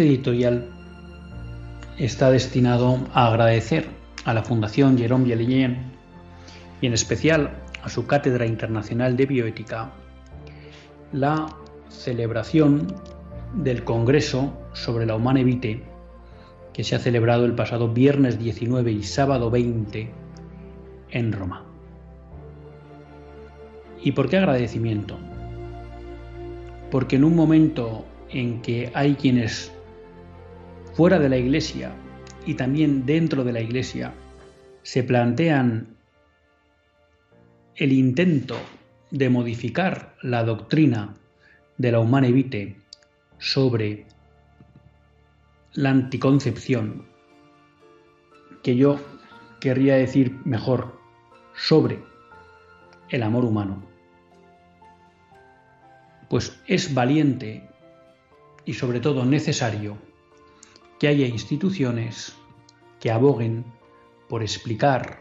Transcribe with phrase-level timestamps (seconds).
[0.00, 0.64] Este editorial
[1.98, 3.84] está destinado a agradecer
[4.24, 5.92] a la Fundación Jerome Yelien
[6.80, 7.50] y en especial
[7.82, 9.92] a su Cátedra Internacional de Bioética
[11.12, 11.54] la
[11.90, 12.86] celebración
[13.52, 15.82] del Congreso sobre la Humane Vitae
[16.72, 20.10] que se ha celebrado el pasado viernes 19 y sábado 20
[21.10, 21.66] en Roma.
[24.02, 25.18] ¿Y por qué agradecimiento?
[26.90, 29.74] Porque en un momento en que hay quienes
[30.92, 31.92] fuera de la iglesia
[32.46, 34.14] y también dentro de la iglesia
[34.82, 35.96] se plantean
[37.76, 38.56] el intento
[39.10, 41.14] de modificar la doctrina
[41.78, 42.76] de la humana evite
[43.38, 44.06] sobre
[45.72, 47.06] la anticoncepción,
[48.62, 49.00] que yo
[49.60, 50.98] querría decir mejor
[51.54, 52.02] sobre
[53.08, 53.82] el amor humano,
[56.28, 57.68] pues es valiente
[58.64, 60.09] y sobre todo necesario
[61.00, 62.36] que haya instituciones
[63.00, 63.64] que aboguen
[64.28, 65.20] por explicar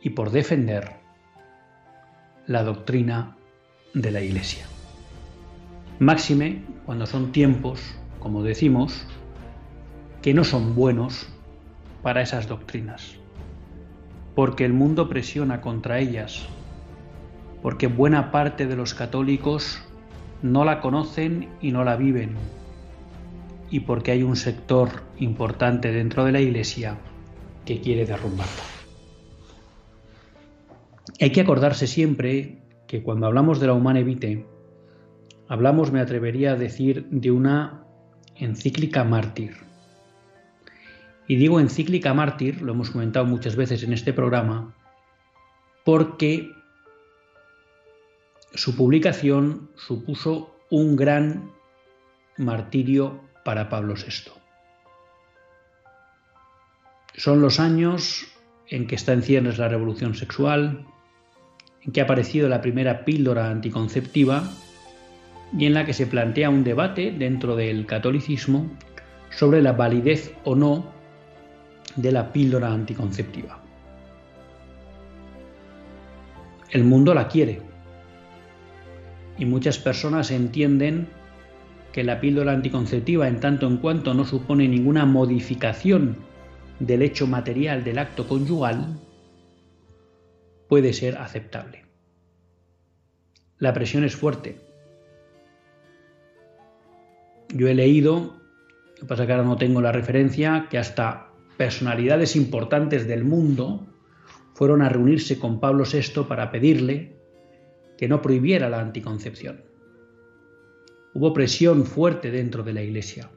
[0.00, 0.96] y por defender
[2.46, 3.36] la doctrina
[3.92, 4.64] de la Iglesia.
[5.98, 7.80] Máxime cuando son tiempos,
[8.18, 9.06] como decimos,
[10.22, 11.28] que no son buenos
[12.02, 13.16] para esas doctrinas,
[14.34, 16.46] porque el mundo presiona contra ellas,
[17.60, 19.82] porque buena parte de los católicos
[20.40, 22.36] no la conocen y no la viven,
[23.74, 26.96] y porque hay un sector importante dentro de la Iglesia
[27.66, 28.62] que quiere derrumbarla.
[31.20, 34.46] Hay que acordarse siempre que cuando hablamos de la humana vitae,
[35.48, 37.84] hablamos, me atrevería a decir, de una
[38.36, 39.56] encíclica mártir.
[41.26, 44.72] Y digo encíclica mártir, lo hemos comentado muchas veces en este programa,
[45.84, 46.48] porque
[48.52, 51.50] su publicación supuso un gran
[52.38, 54.32] martirio para Pablo VI.
[57.16, 58.26] Son los años
[58.68, 60.84] en que está en ciernes la revolución sexual,
[61.82, 64.50] en que ha aparecido la primera píldora anticonceptiva
[65.56, 68.68] y en la que se plantea un debate dentro del catolicismo
[69.30, 70.92] sobre la validez o no
[71.96, 73.60] de la píldora anticonceptiva.
[76.70, 77.62] El mundo la quiere
[79.38, 81.08] y muchas personas entienden
[81.94, 86.16] que la píldora anticonceptiva, en tanto en cuanto no supone ninguna modificación
[86.80, 88.98] del hecho material del acto conyugal,
[90.68, 91.84] puede ser aceptable.
[93.58, 94.56] La presión es fuerte.
[97.50, 98.40] Yo he leído,
[98.96, 103.86] lo que pasa que ahora no tengo la referencia, que hasta personalidades importantes del mundo
[104.54, 107.14] fueron a reunirse con Pablo VI para pedirle
[107.96, 109.73] que no prohibiera la anticoncepción.
[111.14, 113.30] Hubo presión fuerte dentro de la Iglesia.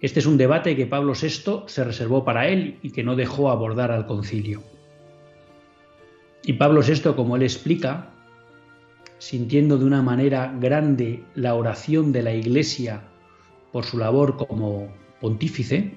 [0.00, 3.50] Este es un debate que Pablo VI se reservó para él y que no dejó
[3.50, 4.62] abordar al concilio.
[6.42, 8.10] Y Pablo VI, como él explica,
[9.18, 13.02] sintiendo de una manera grande la oración de la Iglesia
[13.72, 14.88] por su labor como
[15.20, 15.92] pontífice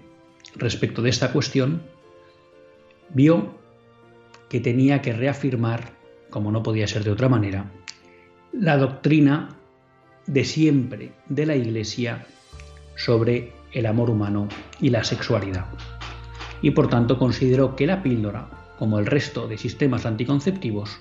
[0.56, 1.82] respecto de esta cuestión,
[3.14, 3.56] vio
[4.50, 5.94] que tenía que reafirmar,
[6.30, 7.72] como no podía ser de otra manera,
[8.52, 9.61] la doctrina
[10.28, 12.26] de siempre de la Iglesia
[12.96, 14.48] sobre el amor humano
[14.80, 15.66] y la sexualidad.
[16.62, 21.00] Y por tanto consideró que la píldora, como el resto de sistemas anticonceptivos,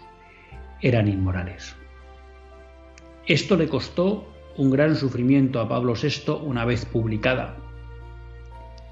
[0.80, 1.74] eran inmorales.
[3.26, 4.26] Esto le costó
[4.56, 7.56] un gran sufrimiento a Pablo VI una vez publicada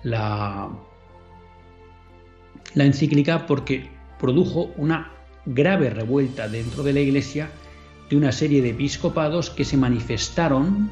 [0.03, 0.69] la,
[2.75, 5.13] la encíclica porque produjo una
[5.47, 7.51] grave revuelta dentro de la Iglesia
[8.09, 10.91] de una serie de episcopados que se manifestaron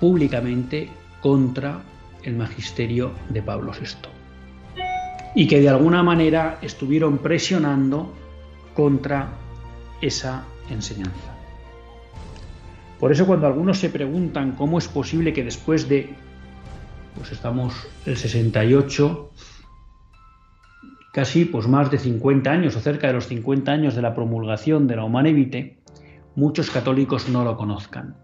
[0.00, 1.82] públicamente contra
[2.24, 4.08] el magisterio de Pablo VI
[5.34, 8.12] y que de alguna manera estuvieron presionando
[8.74, 9.28] contra
[10.00, 11.36] esa enseñanza.
[12.98, 16.14] Por eso cuando algunos se preguntan cómo es posible que después de,
[17.16, 17.74] pues estamos
[18.06, 19.30] el 68,
[21.12, 24.88] casi pues más de 50 años o cerca de los 50 años de la promulgación
[24.88, 25.76] de la Humane
[26.34, 28.16] muchos católicos no lo conozcan.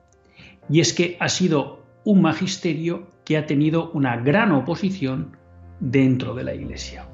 [0.71, 5.37] Y es que ha sido un magisterio que ha tenido una gran oposición
[5.81, 7.07] dentro de la Iglesia.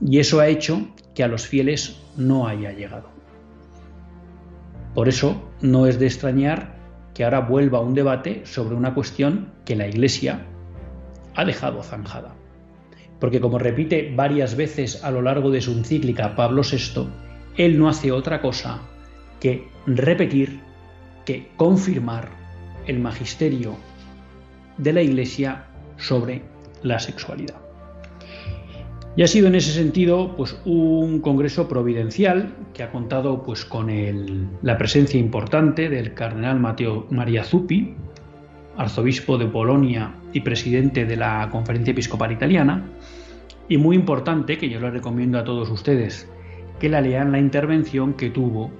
[0.00, 3.08] Y eso ha hecho que a los fieles no haya llegado.
[4.94, 6.76] Por eso no es de extrañar
[7.14, 10.46] que ahora vuelva un debate sobre una cuestión que la Iglesia
[11.34, 12.34] ha dejado zanjada
[13.20, 17.08] porque como repite varias veces a lo largo de su encíclica Pablo VI,
[17.56, 18.80] él no hace otra cosa
[19.38, 20.60] que repetir,
[21.24, 22.30] que confirmar
[22.86, 23.76] el magisterio
[24.78, 26.42] de la Iglesia sobre
[26.82, 27.56] la sexualidad.
[29.16, 33.88] Y ha sido en ese sentido pues, un congreso providencial que ha contado pues, con
[34.62, 37.94] la presencia importante del cardenal Mateo María Zuppi,
[38.76, 42.88] arzobispo de Polonia y presidente de la Conferencia Episcopal Italiana,
[43.70, 46.28] y muy importante, que yo le recomiendo a todos ustedes,
[46.80, 48.72] que la lean la intervención que tuvo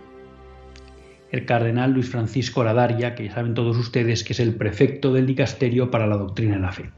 [1.30, 5.26] el cardenal Luis Francisco Ladaria, que ya saben todos ustedes que es el prefecto del
[5.26, 6.90] dicasterio para la doctrina de la fe.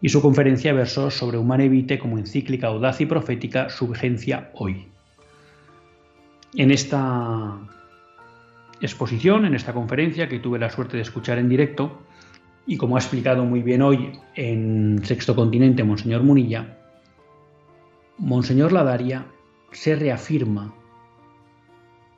[0.00, 4.88] Y su conferencia versó sobre Humane Vitae como encíclica audaz y profética, su vigencia hoy.
[6.56, 7.60] En esta
[8.80, 12.02] exposición, en esta conferencia que tuve la suerte de escuchar en directo,
[12.66, 16.78] y como ha explicado muy bien hoy en Sexto Continente Monseñor Munilla,
[18.18, 19.26] Monseñor Ladaria
[19.72, 20.72] se reafirma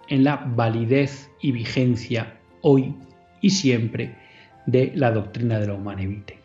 [0.08, 2.94] en la validez y vigencia hoy
[3.40, 4.14] y siempre
[4.66, 6.38] de la doctrina de la Humane Vitae.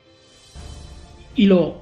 [1.35, 1.81] Y lo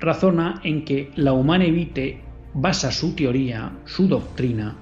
[0.00, 2.20] razona en que la Humane Vitae
[2.54, 4.76] basa su teoría, su doctrina,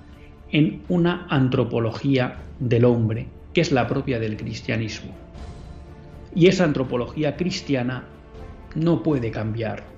[0.52, 5.10] en una antropología del hombre, que es la propia del cristianismo.
[6.34, 8.04] Y esa antropología cristiana
[8.76, 9.89] no puede cambiar,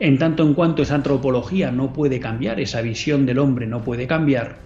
[0.00, 4.06] en tanto en cuanto esa antropología no puede cambiar, esa visión del hombre no puede
[4.06, 4.58] cambiar,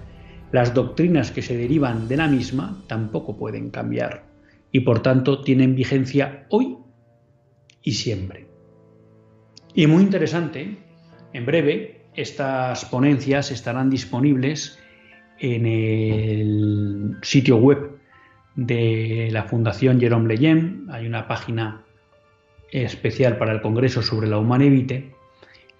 [0.52, 4.24] las doctrinas que se derivan de la misma tampoco pueden cambiar
[4.72, 6.78] y por tanto tienen vigencia hoy
[7.82, 8.46] y siempre.
[9.74, 10.78] Y muy interesante,
[11.32, 14.78] en breve estas ponencias estarán disponibles
[15.38, 17.98] en el sitio web
[18.56, 20.86] de la Fundación Jerome Leyen.
[20.90, 21.84] Hay una página
[22.72, 25.17] especial para el Congreso sobre la Humanevite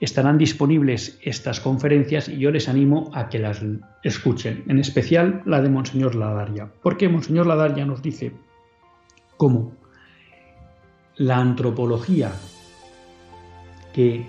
[0.00, 3.60] estarán disponibles estas conferencias y yo les animo a que las
[4.05, 8.32] escuchen, en especial la de Monseñor Ladaria, porque Monseñor Ladaria nos dice
[9.36, 9.72] cómo
[11.17, 12.31] la antropología
[13.93, 14.24] que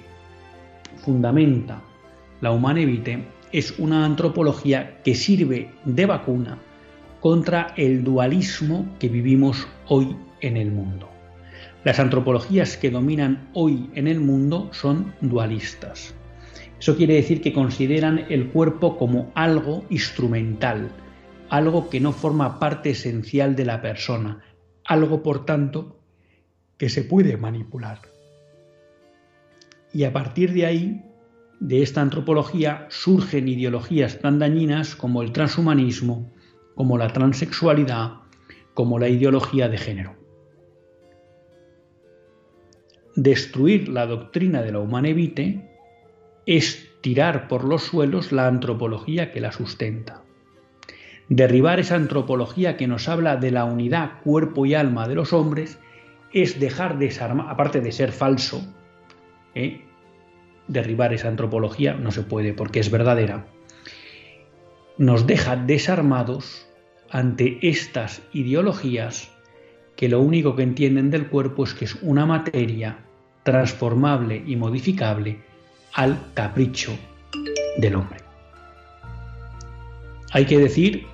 [0.98, 1.82] fundamenta
[2.42, 6.58] la Humane Vitae es una antropología que sirve de vacuna
[7.20, 11.10] contra el dualismo que vivimos hoy en el mundo.
[11.86, 16.14] Las antropologías que dominan hoy en el mundo son dualistas.
[16.78, 20.92] Eso quiere decir que consideran el cuerpo como algo instrumental,
[21.50, 24.44] algo que no forma parte esencial de la persona,
[24.84, 26.02] algo por tanto
[26.78, 28.02] que se puede manipular.
[29.94, 31.02] Y a partir de ahí,
[31.62, 36.30] de esta antropología, surgen ideologías tan dañinas como el transhumanismo,
[36.76, 38.16] como la transexualidad,
[38.74, 40.19] como la ideología de género
[43.24, 45.70] destruir la doctrina de la humana evite
[46.46, 50.24] es tirar por los suelos la antropología que la sustenta.
[51.28, 55.80] Derribar esa antropología que nos habla de la unidad cuerpo y alma de los hombres
[56.34, 58.66] es dejar desarmar, aparte de ser falso,
[59.54, 59.82] ¿eh?
[60.68, 63.48] derribar esa antropología no se puede porque es verdadera,
[64.98, 66.68] nos deja desarmados
[67.10, 69.32] ante estas ideologías
[69.96, 73.00] que lo único que entienden del cuerpo es que es una materia
[73.50, 75.40] transformable y modificable
[75.96, 76.96] al capricho
[77.80, 78.20] del hombre.
[80.32, 81.08] Hay que decir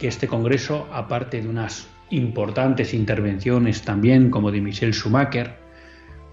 [0.00, 5.54] que este Congreso, aparte de unas importantes intervenciones también como de Michelle Schumacher,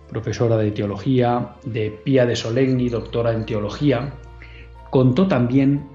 [0.10, 4.16] profesora de teología, de Pia de Solegni, doctora en teología,
[4.90, 5.88] contó también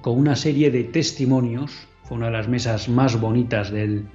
[0.00, 4.08] con una serie de testimonios, fue una de las mesas más bonitas del,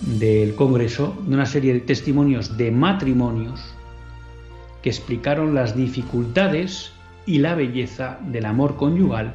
[0.00, 3.60] del Congreso de una serie de testimonios de matrimonios
[4.82, 6.92] que explicaron las dificultades
[7.24, 9.34] y la belleza del amor conyugal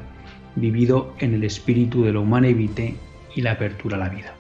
[0.56, 2.96] vivido en el espíritu de humano evite
[3.36, 4.36] y la apertura a la vida.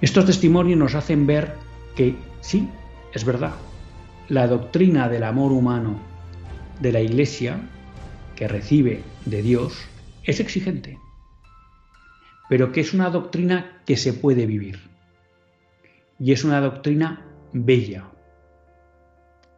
[0.00, 1.54] Estos testimonios nos hacen ver
[1.94, 2.68] que sí,
[3.12, 3.54] es verdad,
[4.28, 6.00] la doctrina del amor humano
[6.80, 7.60] de la Iglesia,
[8.36, 9.74] que recibe de Dios,
[10.24, 10.98] es exigente,
[12.48, 14.90] pero que es una doctrina que se puede vivir.
[16.20, 18.04] Y es una doctrina bella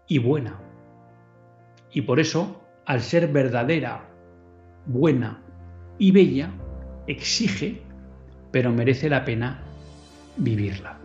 [0.06, 0.58] y buena.
[1.92, 4.08] Y por eso, al ser verdadera,
[4.86, 5.42] buena
[5.98, 6.50] y bella,
[7.06, 7.82] exige,
[8.50, 9.60] pero merece la pena
[10.36, 10.98] vivirla.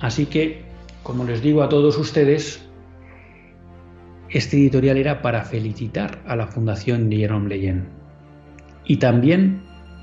[0.00, 0.64] Así que,
[1.02, 2.68] como les digo a todos ustedes,
[4.30, 7.86] este editorial era para felicitar a la Fundación Jerome Leyen
[8.84, 9.62] y también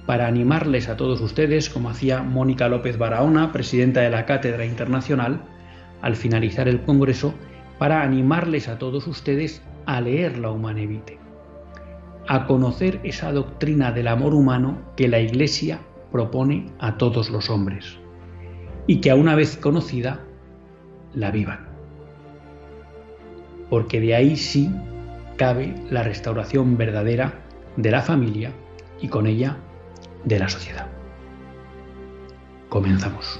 [0.09, 5.43] para animarles a todos ustedes, como hacía Mónica López Barahona, presidenta de la Cátedra Internacional,
[6.01, 7.35] al finalizar el Congreso,
[7.77, 11.19] para animarles a todos ustedes a leer la Humanevite,
[12.27, 15.79] a conocer esa doctrina del amor humano que la Iglesia
[16.11, 17.99] propone a todos los hombres
[18.87, 20.21] y que a una vez conocida
[21.13, 21.67] la vivan.
[23.69, 24.71] Porque de ahí sí
[25.37, 27.41] cabe la restauración verdadera
[27.77, 28.51] de la familia
[28.99, 29.59] y con ella
[30.23, 30.87] de la sociedad.
[32.69, 33.39] Comenzamos.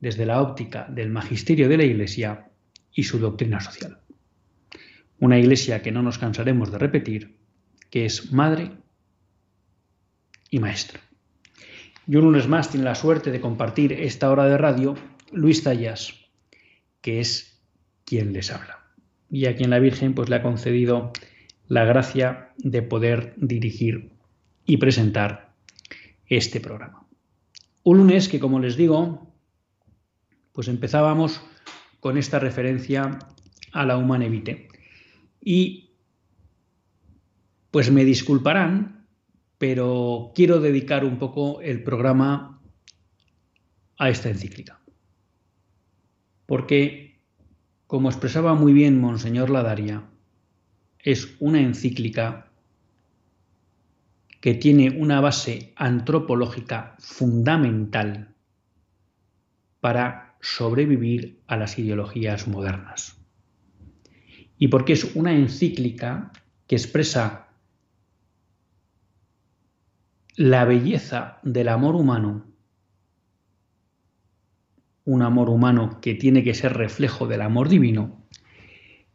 [0.00, 2.48] desde la óptica del magisterio de la Iglesia
[2.92, 3.98] y su doctrina social.
[5.20, 7.38] Una Iglesia que no nos cansaremos de repetir,
[7.90, 8.72] que es madre
[10.50, 11.00] y maestra.
[12.06, 14.94] Y un lunes más tiene la suerte de compartir esta hora de radio
[15.32, 16.14] Luis Tallas,
[17.00, 17.60] que es
[18.04, 18.84] quien les habla.
[19.30, 21.12] Y a quien la Virgen pues, le ha concedido
[21.66, 24.12] la gracia de poder dirigir
[24.64, 25.52] y presentar
[26.26, 27.06] este programa.
[27.82, 29.27] Un lunes que, como les digo,
[30.58, 31.40] pues empezábamos
[32.00, 33.20] con esta referencia
[33.70, 34.26] a la humana
[35.40, 35.92] Y
[37.70, 39.06] pues me disculparán,
[39.56, 42.60] pero quiero dedicar un poco el programa
[43.98, 44.80] a esta encíclica.
[46.44, 47.20] Porque,
[47.86, 50.10] como expresaba muy bien Monseñor Ladaria,
[50.98, 52.50] es una encíclica
[54.40, 58.34] que tiene una base antropológica fundamental
[59.78, 63.16] para sobrevivir a las ideologías modernas.
[64.58, 66.32] Y porque es una encíclica
[66.66, 67.48] que expresa
[70.36, 72.46] la belleza del amor humano,
[75.04, 78.24] un amor humano que tiene que ser reflejo del amor divino,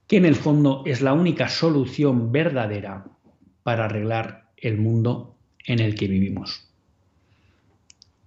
[0.07, 3.05] que en el fondo es la única solución verdadera
[3.63, 6.69] para arreglar el mundo en el que vivimos.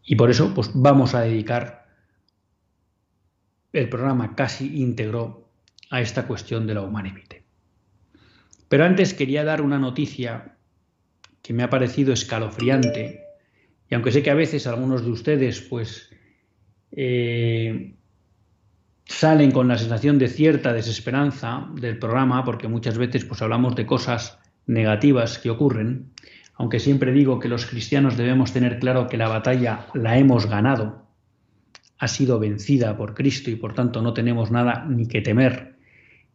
[0.05, 1.86] Y por eso pues vamos a dedicar
[3.77, 5.51] el programa casi íntegro
[5.91, 7.23] a esta cuestión de la humanidad.
[8.69, 10.57] Pero antes quería dar una noticia
[11.43, 13.23] que me ha parecido escalofriante,
[13.89, 16.11] y aunque sé que a veces algunos de ustedes pues
[16.91, 17.95] eh,
[19.05, 23.87] salen con la sensación de cierta desesperanza del programa, porque muchas veces pues hablamos de
[23.87, 26.11] cosas negativas que ocurren,
[26.55, 31.06] aunque siempre digo que los cristianos debemos tener claro que la batalla la hemos ganado
[31.99, 35.77] ha sido vencida por Cristo y por tanto no tenemos nada ni que temer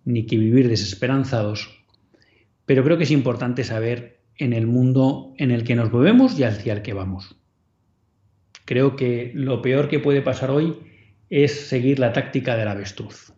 [0.04, 1.86] ni que vivir desesperanzados.
[2.66, 6.44] Pero creo que es importante saber en el mundo en el que nos movemos y
[6.44, 7.36] hacia el que vamos.
[8.66, 10.80] Creo que lo peor que puede pasar hoy
[11.30, 13.34] es seguir la táctica del avestruz,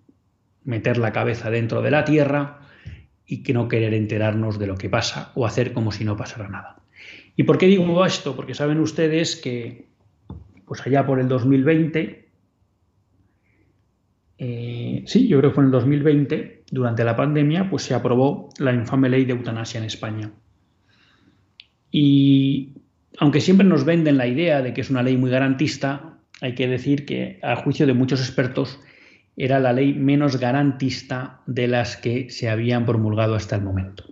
[0.64, 2.60] meter la cabeza dentro de la tierra
[3.26, 6.48] y que no querer enterarnos de lo que pasa o hacer como si no pasara
[6.48, 6.82] nada.
[7.36, 8.36] ¿Y por qué digo esto?
[8.36, 9.88] Porque saben ustedes que,
[10.74, 12.30] pues allá por el 2020,
[14.40, 18.50] eh, sí, yo creo que fue en el 2020, durante la pandemia, pues se aprobó
[18.58, 20.32] la infame ley de eutanasia en España.
[21.92, 22.72] Y
[23.20, 26.68] aunque siempre nos venden la idea de que es una ley muy garantista, hay que
[26.68, 28.80] decir que, a juicio de muchos expertos,
[29.38, 34.06] era la ley menos garantista de las que se habían promulgado hasta el momento.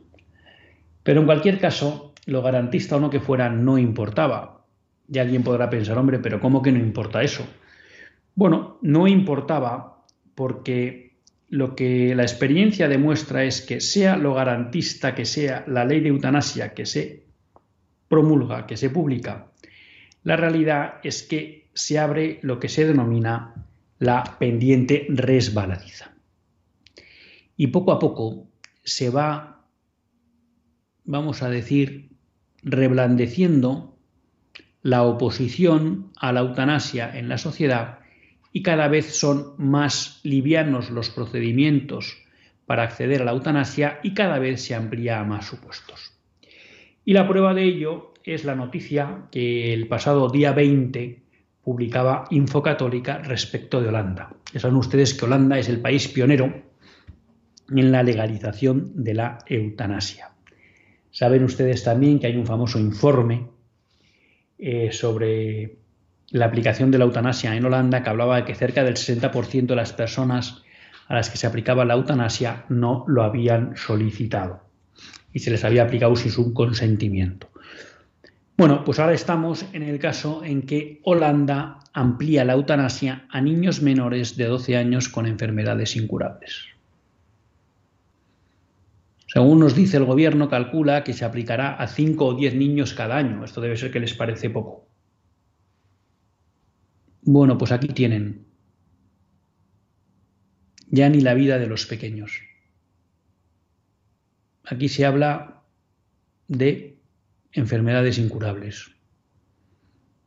[1.02, 4.61] Pero en cualquier caso, lo garantista o no que fuera no importaba.
[5.12, 7.46] Y alguien podrá pensar, hombre, pero ¿cómo que no importa eso?
[8.34, 11.18] Bueno, no importaba porque
[11.50, 16.10] lo que la experiencia demuestra es que sea lo garantista que sea la ley de
[16.10, 17.26] eutanasia que se
[18.08, 19.52] promulga, que se publica,
[20.24, 23.68] la realidad es que se abre lo que se denomina
[24.00, 26.14] la pendiente resbaladiza.
[27.58, 28.48] Y poco a poco
[28.84, 29.66] se va,
[31.04, 32.12] vamos a decir,
[32.64, 33.91] reblandeciendo
[34.84, 38.00] la oposición a la eutanasia en la sociedad
[38.52, 42.18] y cada vez son más livianos los procedimientos
[42.66, 46.14] para acceder a la eutanasia y cada vez se amplía a más supuestos.
[47.06, 51.22] Y la prueba de ello es la noticia que el pasado día 20
[51.64, 54.34] publicaba Infocatólica respecto de Holanda.
[54.54, 56.54] Ya saben ustedes que Holanda es el país pionero
[57.70, 60.32] en la legalización de la eutanasia.
[61.12, 63.48] Saben ustedes también que hay un famoso informe
[64.62, 65.78] eh, sobre
[66.30, 69.76] la aplicación de la eutanasia en Holanda que hablaba de que cerca del 60% de
[69.76, 70.64] las personas
[71.08, 74.62] a las que se aplicaba la eutanasia no lo habían solicitado
[75.34, 77.50] y se les había aplicado sin su consentimiento.
[78.56, 83.82] Bueno, pues ahora estamos en el caso en que Holanda amplía la eutanasia a niños
[83.82, 86.71] menores de 12 años con enfermedades incurables.
[89.32, 93.16] Según nos dice el gobierno, calcula que se aplicará a 5 o 10 niños cada
[93.16, 93.46] año.
[93.46, 94.90] Esto debe ser que les parece poco.
[97.22, 98.46] Bueno, pues aquí tienen
[100.88, 102.42] ya ni la vida de los pequeños.
[104.66, 105.64] Aquí se habla
[106.50, 107.00] de
[107.54, 108.92] enfermedades incurables.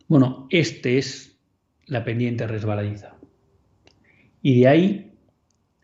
[0.09, 1.39] Bueno, este es
[1.85, 3.19] la pendiente resbaladiza.
[4.41, 5.19] Y de ahí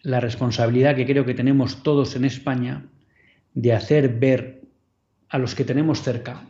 [0.01, 2.91] la responsabilidad que creo que tenemos todos en España
[3.55, 4.63] de hacer ver
[5.29, 6.47] a los que tenemos cerca,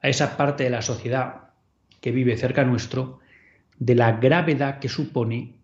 [0.00, 1.50] a esa parte de la sociedad
[2.00, 3.20] que vive cerca nuestro,
[3.78, 5.56] de la gravedad que supone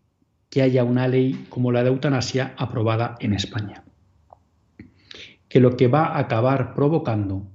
[0.49, 3.85] que haya una ley como la de eutanasia aprobada en España.
[5.49, 7.51] Que lo que va a acabar provocando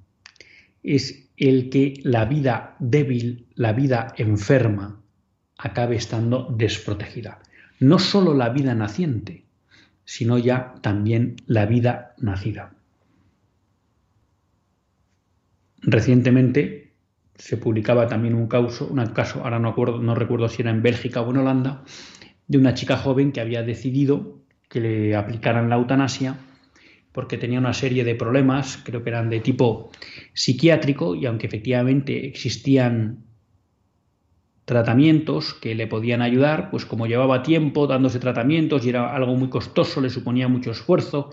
[0.84, 5.02] es el que la vida débil, la vida enferma,
[5.58, 7.40] acabe estando desprotegida.
[7.80, 9.46] No solo la vida naciente,
[10.06, 12.75] sino ya también la vida nacida.
[15.86, 16.94] Recientemente
[17.36, 20.82] se publicaba también un caso, un caso ahora no, acuerdo, no recuerdo si era en
[20.82, 21.84] Bélgica o en Holanda,
[22.48, 26.38] de una chica joven que había decidido que le aplicaran la eutanasia
[27.12, 29.90] porque tenía una serie de problemas, creo que eran de tipo
[30.34, 33.24] psiquiátrico, y aunque efectivamente existían
[34.66, 39.48] tratamientos que le podían ayudar, pues como llevaba tiempo dándose tratamientos y era algo muy
[39.48, 41.30] costoso, le suponía mucho esfuerzo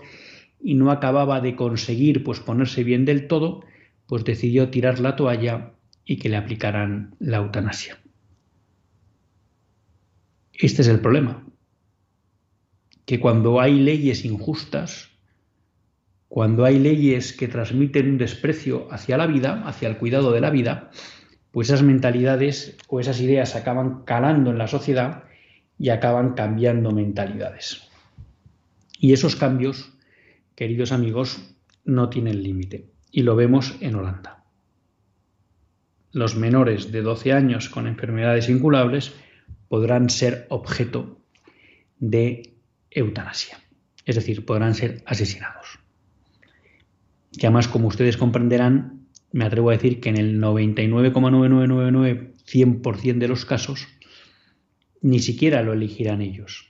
[0.61, 3.65] y no acababa de conseguir pues ponerse bien del todo,
[4.07, 5.73] pues decidió tirar la toalla
[6.05, 7.97] y que le aplicaran la eutanasia.
[10.53, 11.45] Este es el problema,
[13.05, 15.09] que cuando hay leyes injustas,
[16.27, 20.49] cuando hay leyes que transmiten un desprecio hacia la vida, hacia el cuidado de la
[20.49, 20.89] vida,
[21.51, 25.25] pues esas mentalidades o esas ideas acaban calando en la sociedad
[25.77, 27.87] y acaban cambiando mentalidades.
[28.99, 29.93] Y esos cambios,
[30.55, 32.92] queridos amigos, no tienen límite.
[33.13, 34.43] Y lo vemos en Holanda.
[36.11, 39.13] Los menores de 12 años con enfermedades incurables
[39.69, 41.21] podrán ser objeto
[41.99, 42.57] de
[42.91, 43.57] eutanasia.
[44.03, 45.79] Es decir, podrán ser asesinados
[47.37, 53.45] que además, como ustedes comprenderán, me atrevo a decir que en el 99,9999% de los
[53.45, 53.87] casos
[55.01, 56.69] ni siquiera lo elegirán ellos.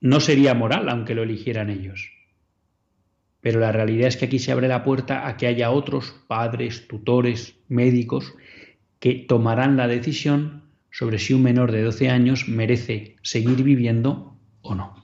[0.00, 2.12] No sería moral aunque lo eligieran ellos.
[3.40, 6.88] Pero la realidad es que aquí se abre la puerta a que haya otros padres,
[6.88, 8.34] tutores, médicos,
[8.98, 14.74] que tomarán la decisión sobre si un menor de 12 años merece seguir viviendo o
[14.74, 14.94] no.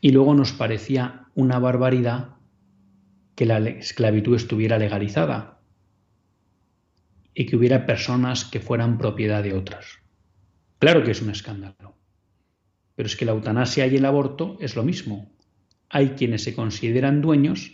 [0.00, 2.36] Y luego nos parecía una barbaridad
[3.34, 5.60] que la esclavitud estuviera legalizada
[7.34, 9.98] y que hubiera personas que fueran propiedad de otras.
[10.78, 11.96] Claro que es un escándalo,
[12.94, 15.30] pero es que la eutanasia y el aborto es lo mismo.
[15.90, 17.72] Hay quienes se consideran dueños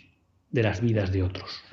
[0.49, 1.63] de las vidas de otros.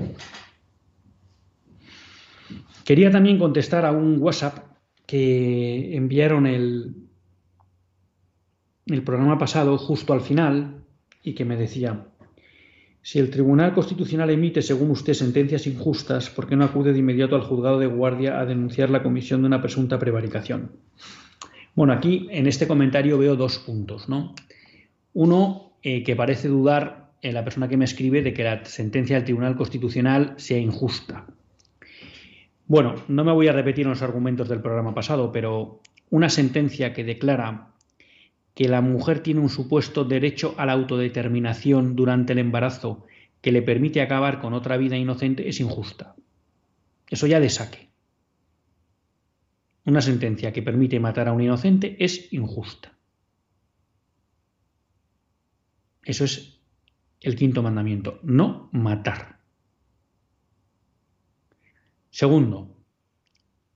[2.85, 4.59] Quería también contestar a un WhatsApp
[5.07, 6.94] que enviaron el,
[8.87, 10.85] el programa pasado justo al final
[11.22, 12.07] y que me decía,
[13.00, 17.37] si el Tribunal Constitucional emite, según usted, sentencias injustas, ¿por qué no acude de inmediato
[17.37, 20.72] al juzgado de guardia a denunciar la comisión de una presunta prevaricación?
[21.74, 24.35] Bueno, aquí en este comentario veo dos puntos, ¿no?
[25.12, 29.16] Uno, eh, que parece dudar en la persona que me escribe de que la sentencia
[29.16, 31.27] del Tribunal Constitucional sea injusta.
[32.66, 37.05] Bueno, no me voy a repetir los argumentos del programa pasado, pero una sentencia que
[37.05, 37.75] declara
[38.55, 43.05] que la mujer tiene un supuesto derecho a la autodeterminación durante el embarazo
[43.42, 46.14] que le permite acabar con otra vida inocente es injusta.
[47.11, 47.90] Eso ya de saque.
[49.85, 52.93] Una sentencia que permite matar a un inocente es injusta.
[56.04, 56.60] Eso es
[57.20, 59.40] el quinto mandamiento, no matar.
[62.10, 62.76] Segundo,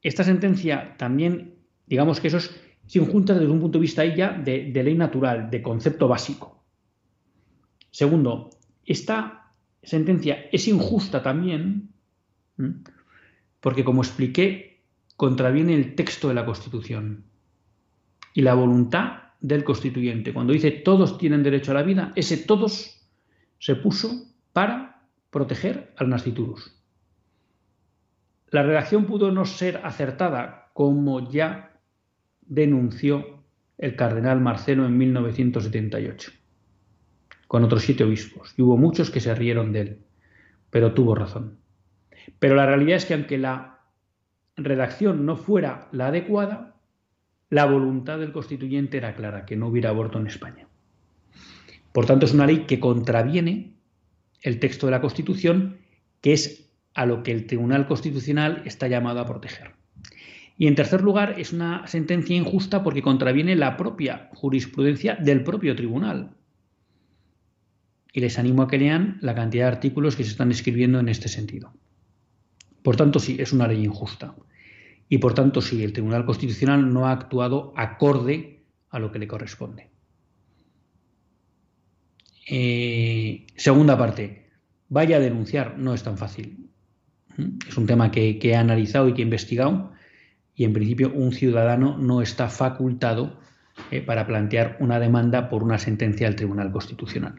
[0.02, 2.54] esta sentencia también, digamos que eso es,
[2.94, 6.64] injusta desde un punto de vista ya de, de ley natural, de concepto básico.
[7.90, 8.50] Segundo,
[8.84, 11.90] esta sentencia es injusta también
[13.60, 14.84] porque, como expliqué,
[15.16, 17.24] contraviene el texto de la Constitución
[18.34, 20.32] y la voluntad del constituyente.
[20.32, 23.06] Cuando dice todos tienen derecho a la vida, ese todos
[23.58, 26.74] se puso para proteger al nasciturus.
[28.50, 31.78] La redacción pudo no ser acertada, como ya
[32.42, 33.44] denunció
[33.76, 36.32] el cardenal Marcelo en 1978,
[37.46, 40.02] con otros siete obispos, y hubo muchos que se rieron de él,
[40.70, 41.58] pero tuvo razón.
[42.38, 43.80] Pero la realidad es que aunque la
[44.56, 46.77] redacción no fuera la adecuada,
[47.50, 50.66] la voluntad del constituyente era clara, que no hubiera aborto en España.
[51.92, 53.72] Por tanto, es una ley que contraviene
[54.42, 55.78] el texto de la Constitución,
[56.20, 59.72] que es a lo que el Tribunal Constitucional está llamado a proteger.
[60.58, 65.76] Y en tercer lugar, es una sentencia injusta porque contraviene la propia jurisprudencia del propio
[65.76, 66.30] tribunal.
[68.12, 71.08] Y les animo a que lean la cantidad de artículos que se están escribiendo en
[71.08, 71.72] este sentido.
[72.82, 74.34] Por tanto, sí, es una ley injusta.
[75.08, 79.28] Y por tanto, sí, el Tribunal Constitucional no ha actuado acorde a lo que le
[79.28, 79.88] corresponde.
[82.50, 84.50] Eh, segunda parte,
[84.88, 86.70] vaya a denunciar, no es tan fácil.
[87.68, 89.92] Es un tema que, he analizado y que he investigado
[90.54, 93.38] y en principio un ciudadano no está facultado
[93.92, 97.38] eh, para plantear una demanda por una sentencia del Tribunal Constitucional.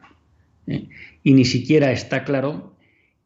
[0.67, 0.87] ¿eh?
[1.23, 2.68] Y ni siquiera está claro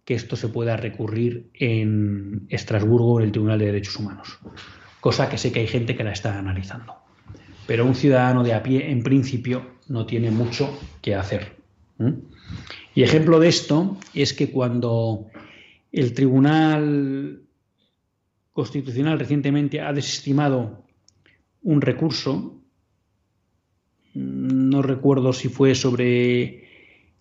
[0.06, 4.40] que esto se pueda recurrir en Estrasburgo en el Tribunal de Derechos Humanos,
[5.00, 6.96] cosa que sé que hay gente que la está analizando.
[7.66, 11.56] Pero un ciudadano de a pie, en principio, no tiene mucho que hacer.
[12.94, 15.28] Y ejemplo de esto es que cuando
[15.92, 17.44] el Tribunal
[18.52, 20.84] Constitucional recientemente ha desestimado
[21.62, 22.60] un recurso,
[24.14, 26.63] no recuerdo si fue sobre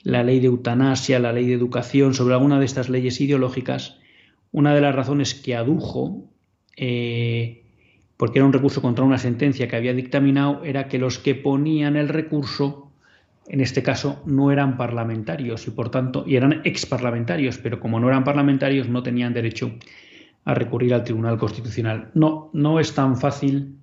[0.02, 3.98] la ley de eutanasia, la ley de educación, sobre alguna de estas leyes ideológicas,
[4.50, 6.28] una de las razones que adujo,
[6.76, 7.64] eh,
[8.16, 11.96] porque era un recurso contra una sentencia que había dictaminado, era que los que ponían
[11.96, 12.92] el recurso
[13.48, 18.08] en este caso no eran parlamentarios y por tanto, y eran exparlamentarios, pero como no
[18.08, 19.72] eran parlamentarios no tenían derecho
[20.44, 22.10] a recurrir al Tribunal Constitucional.
[22.14, 23.76] No, no es tan fácil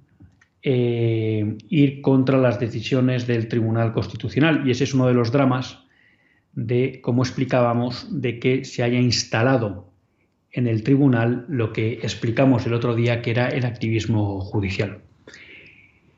[0.62, 5.80] eh, ir contra las decisiones del Tribunal Constitucional y ese es uno de los dramas
[6.66, 9.90] de, como explicábamos, de que se haya instalado
[10.52, 15.00] en el tribunal lo que explicamos el otro día que era el activismo judicial.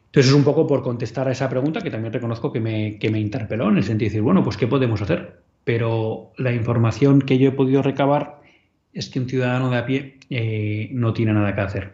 [0.07, 3.09] Entonces es un poco por contestar a esa pregunta que también reconozco que me, que
[3.09, 5.41] me interpeló en el sentido de decir, bueno, pues ¿qué podemos hacer?
[5.63, 8.41] Pero la información que yo he podido recabar
[8.93, 11.93] es que un ciudadano de a pie eh, no tiene nada que hacer.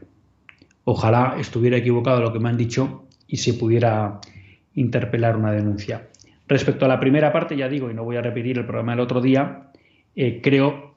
[0.84, 4.20] Ojalá estuviera equivocado lo que me han dicho y se pudiera
[4.74, 6.08] interpelar una denuncia.
[6.48, 9.02] Respecto a la primera parte, ya digo, y no voy a repetir el programa del
[9.02, 9.72] otro día,
[10.16, 10.96] eh, creo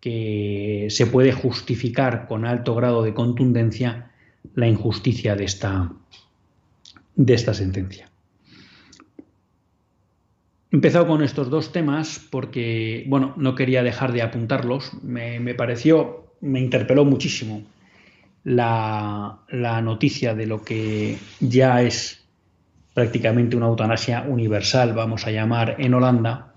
[0.00, 4.10] que se puede justificar con alto grado de contundencia
[4.54, 5.92] la injusticia de esta,
[7.14, 8.10] de esta sentencia.
[10.70, 14.92] He empezado con estos dos temas porque, bueno, no quería dejar de apuntarlos.
[15.02, 17.62] Me, pareció, me interpeló muchísimo
[18.44, 22.17] la, la, noticia de lo que ya es
[22.98, 26.52] prácticamente una eutanasia universal, vamos a llamar, en Holanda.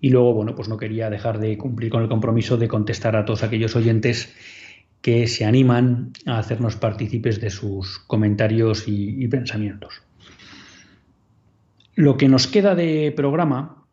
[0.00, 3.24] Y luego, bueno, pues no quería dejar de cumplir con el compromiso de contestar a
[3.24, 4.34] todos aquellos oyentes
[5.00, 10.02] que se animan a hacernos partícipes de sus comentarios y, pensamientos.
[11.94, 13.86] Lo que nos queda de programa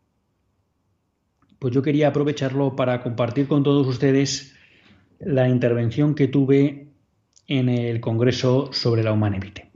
[1.60, 4.56] pues yo quería aprovecharlo para compartir con todos ustedes
[5.20, 6.88] la intervención que tuve
[7.46, 9.73] en el Congreso sobre la Humanevite.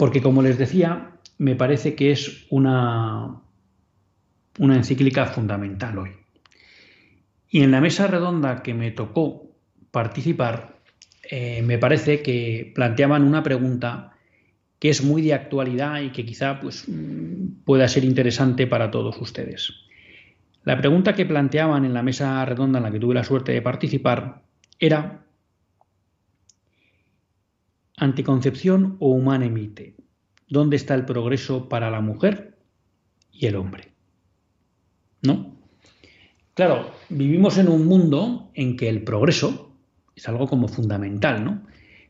[0.00, 3.38] Porque como les decía, me parece que es una,
[4.58, 6.12] una encíclica fundamental hoy.
[7.50, 9.50] Y en la mesa redonda que me tocó
[9.90, 10.78] participar,
[11.30, 14.12] eh, me parece que planteaban una pregunta
[14.78, 16.86] que es muy de actualidad y que quizá pues,
[17.66, 19.70] pueda ser interesante para todos ustedes.
[20.64, 23.60] La pregunta que planteaban en la mesa redonda en la que tuve la suerte de
[23.60, 24.40] participar
[24.78, 25.26] era
[28.00, 29.94] anticoncepción o humana emite.
[30.48, 32.58] ¿Dónde está el progreso para la mujer
[33.30, 33.92] y el hombre?
[35.22, 35.54] ¿No?
[36.54, 39.76] Claro, vivimos en un mundo en que el progreso
[40.16, 41.62] es algo como fundamental, ¿no?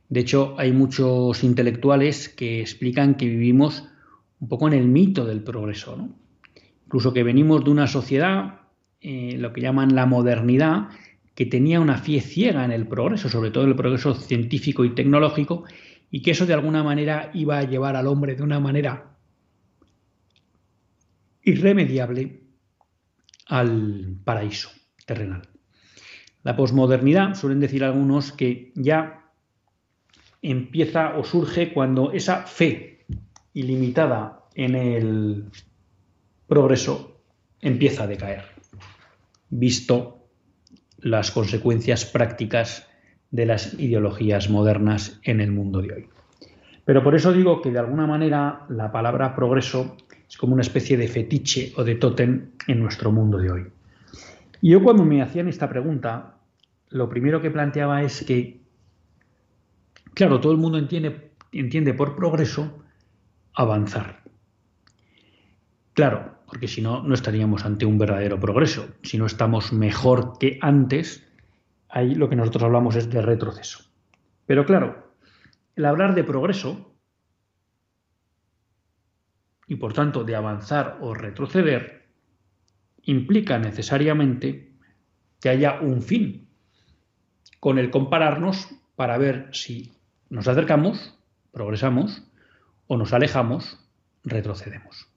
[0.09, 3.89] De hecho, hay muchos intelectuales que explican que vivimos
[4.41, 6.15] un poco en el mito del progreso, ¿no?
[6.87, 8.63] Incluso que venimos de una sociedad,
[9.01, 10.89] eh, lo que llaman la modernidad,
[11.35, 15.65] que tenía una fe ciega en el progreso, sobre todo el progreso científico y tecnológico,
[16.11, 19.17] y que eso de alguna manera iba a llevar al hombre de una manera
[21.43, 22.43] irremediable
[23.47, 24.71] al paraíso
[25.07, 25.49] terrenal.
[26.43, 29.31] La posmodernidad, suelen decir algunos, que ya
[30.43, 33.05] empieza o surge cuando esa fe
[33.53, 35.51] ilimitada en el
[36.47, 37.23] progreso
[37.61, 38.45] empieza a decaer,
[39.51, 40.20] visto
[41.03, 42.89] las consecuencias prácticas
[43.31, 46.09] de las ideologías modernas en el mundo de hoy.
[46.85, 49.97] Pero por eso digo que de alguna manera la palabra progreso
[50.29, 53.67] es como una especie de fetiche o de tótem en nuestro mundo de hoy.
[54.61, 56.37] Y yo cuando me hacían esta pregunta,
[56.89, 58.61] lo primero que planteaba es que,
[60.15, 62.83] claro, todo el mundo entiende, entiende por progreso
[63.55, 64.23] avanzar.
[65.95, 68.89] Claro, porque si no, no estaríamos ante un verdadero progreso.
[69.03, 71.25] Si no estamos mejor que antes,
[71.89, 73.85] ahí lo que nosotros hablamos es de retroceso.
[74.47, 75.15] Pero claro,
[75.77, 76.91] el hablar de progreso
[79.69, 82.09] y por tanto de avanzar o retroceder,
[83.03, 84.75] implica necesariamente
[85.41, 86.49] que haya un fin
[87.61, 89.93] con el compararnos para ver si
[90.29, 91.17] nos acercamos,
[91.53, 92.25] progresamos,
[92.89, 93.79] o nos alejamos,
[94.25, 95.10] retrocedemos.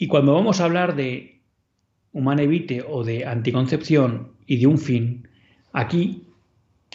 [0.00, 1.42] Y cuando vamos a hablar de
[2.12, 5.28] humana evite o de anticoncepción y de un fin,
[5.74, 6.26] aquí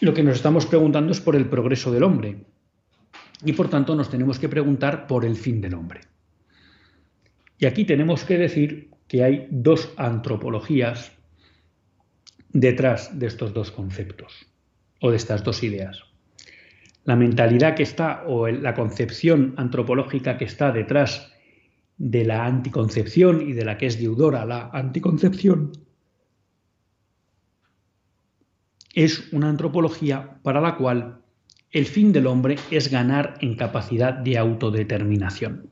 [0.02, 2.48] lo que nos estamos preguntando es por el progreso del hombre,
[3.44, 6.02] y por tanto nos tenemos que preguntar por el fin del hombre.
[7.60, 11.12] Y aquí tenemos que decir que hay dos antropologías
[12.50, 14.48] detrás de estos dos conceptos
[15.00, 16.02] o de estas dos ideas.
[17.04, 21.35] La mentalidad que está o la concepción antropológica que está detrás
[21.98, 25.72] de la anticoncepción y de la que es deudora la anticoncepción
[28.96, 31.20] es una antropología para la cual
[31.72, 35.70] el fin del hombre es ganar en capacidad de autodeterminación.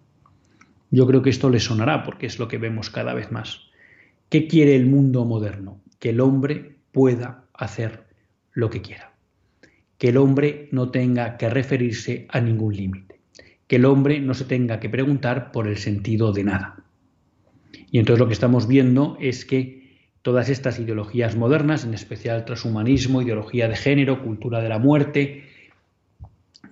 [0.91, 3.61] Yo creo que esto le sonará porque es lo que vemos cada vez más.
[4.27, 5.81] ¿Qué quiere el mundo moderno?
[5.99, 8.03] Que el hombre pueda hacer
[8.51, 9.13] lo que quiera.
[9.97, 13.12] Que el hombre no tenga que referirse a ningún límite.
[13.73, 16.83] Que el hombre no se tenga que preguntar por el sentido de nada.
[17.89, 23.23] Y entonces lo que estamos viendo es que todas estas ideologías modernas, en especial transhumanismo,
[23.23, 25.45] ideología de género, cultura de la muerte,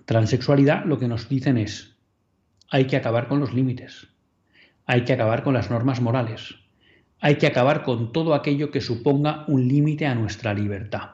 [0.06, 1.98] transexualidad lo que nos dicen es,
[2.70, 4.08] hay que acabar con los límites,
[4.86, 6.54] hay que acabar con las normas morales,
[7.20, 11.14] hay que acabar con todo aquello que suponga un límite a nuestra libertad,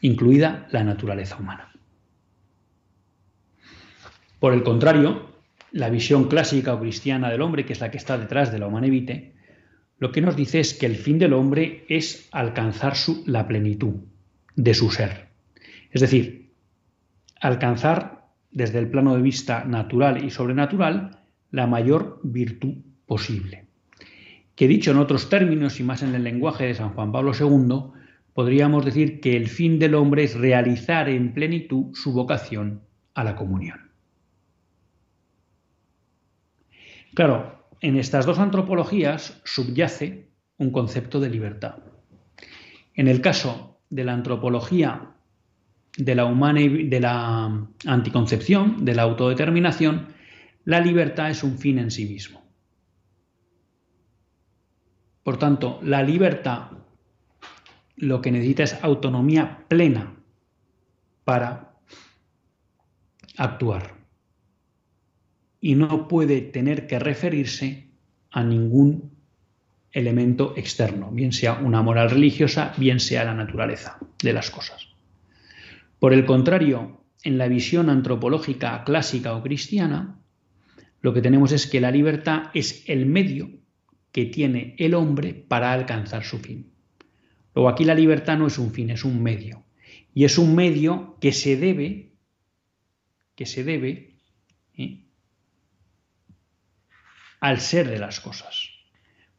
[0.00, 1.69] incluida la naturaleza humana.
[4.40, 5.30] Por el contrario,
[5.70, 8.66] la visión clásica o cristiana del hombre, que es la que está detrás de la
[8.66, 9.34] humanevite,
[9.98, 12.94] lo que nos dice es que el fin del hombre es alcanzar
[13.26, 13.96] la plenitud
[14.56, 15.28] de su ser.
[15.90, 16.52] Es decir,
[17.38, 23.66] alcanzar desde el plano de vista natural y sobrenatural la mayor virtud posible.
[24.54, 28.00] Que dicho en otros términos y más en el lenguaje de San Juan Pablo II,
[28.32, 32.80] podríamos decir que el fin del hombre es realizar en plenitud su vocación
[33.12, 33.89] a la comunión.
[37.14, 41.76] Claro, en estas dos antropologías subyace un concepto de libertad.
[42.94, 45.14] En el caso de la antropología
[45.96, 50.08] de la, humana, de la anticoncepción, de la autodeterminación,
[50.64, 52.42] la libertad es un fin en sí mismo.
[55.22, 56.70] Por tanto, la libertad
[57.96, 60.14] lo que necesita es autonomía plena
[61.24, 61.74] para
[63.36, 63.99] actuar.
[65.60, 67.88] Y no puede tener que referirse
[68.30, 69.10] a ningún
[69.92, 74.88] elemento externo, bien sea una moral religiosa, bien sea la naturaleza de las cosas.
[75.98, 80.18] Por el contrario, en la visión antropológica clásica o cristiana,
[81.02, 83.50] lo que tenemos es que la libertad es el medio
[84.12, 86.70] que tiene el hombre para alcanzar su fin.
[87.54, 89.64] Luego aquí la libertad no es un fin, es un medio.
[90.14, 92.12] Y es un medio que se debe,
[93.34, 94.14] que se debe
[94.76, 95.04] ¿eh?
[97.40, 98.70] Al ser de las cosas.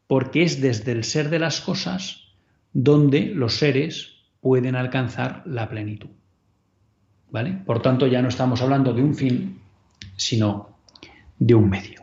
[0.07, 2.33] Porque es desde el ser de las cosas
[2.73, 6.09] donde los seres pueden alcanzar la plenitud.
[7.29, 7.53] ¿Vale?
[7.65, 9.61] Por tanto, ya no estamos hablando de un fin,
[10.17, 10.77] sino
[11.39, 12.01] de un medio.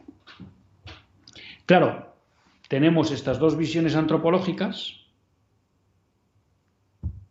[1.66, 2.14] Claro,
[2.68, 4.94] tenemos estas dos visiones antropológicas,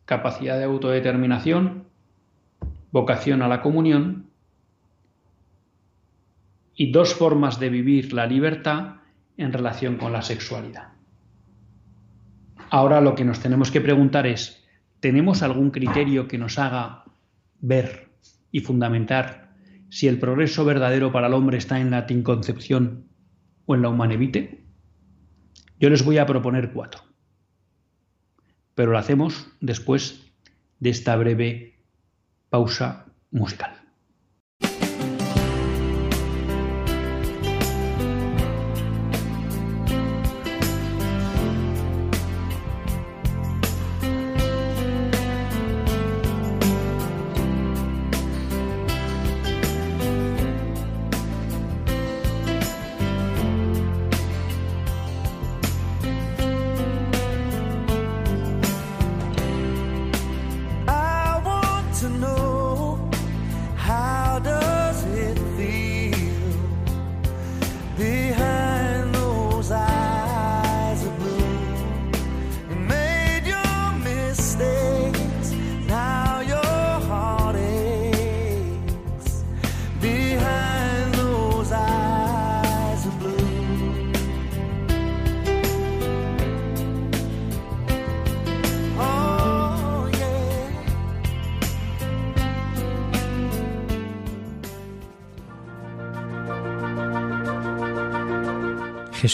[0.06, 1.86] capacidad de autodeterminación,
[2.92, 4.27] vocación a la comunión,
[6.78, 8.98] y dos formas de vivir la libertad
[9.36, 10.90] en relación con la sexualidad.
[12.70, 14.64] Ahora lo que nos tenemos que preguntar es,
[15.00, 17.04] ¿tenemos algún criterio que nos haga
[17.60, 18.12] ver
[18.52, 19.56] y fundamentar
[19.90, 23.08] si el progreso verdadero para el hombre está en la tinconcepción
[23.66, 24.64] o en la humanevite?
[25.80, 27.02] Yo les voy a proponer cuatro,
[28.76, 30.32] pero lo hacemos después
[30.80, 31.80] de esta breve
[32.50, 33.87] pausa musical.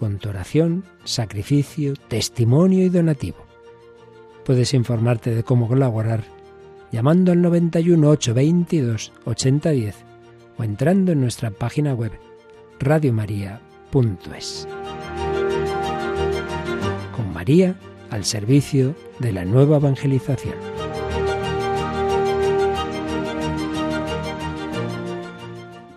[0.00, 3.36] con tu oración, sacrificio, testimonio y donativo.
[4.46, 6.24] Puedes informarte de cómo colaborar
[6.90, 9.96] llamando al 91 822 8010
[10.56, 12.12] o entrando en nuestra página web
[12.78, 14.66] radiomaria.es.
[17.14, 17.74] Con María
[18.08, 20.54] al servicio de la nueva evangelización.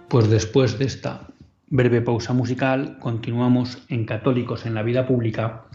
[0.10, 1.30] Pues después de esta
[1.74, 5.66] breve pausa musical, continuamos en Católicos en la Vida Pública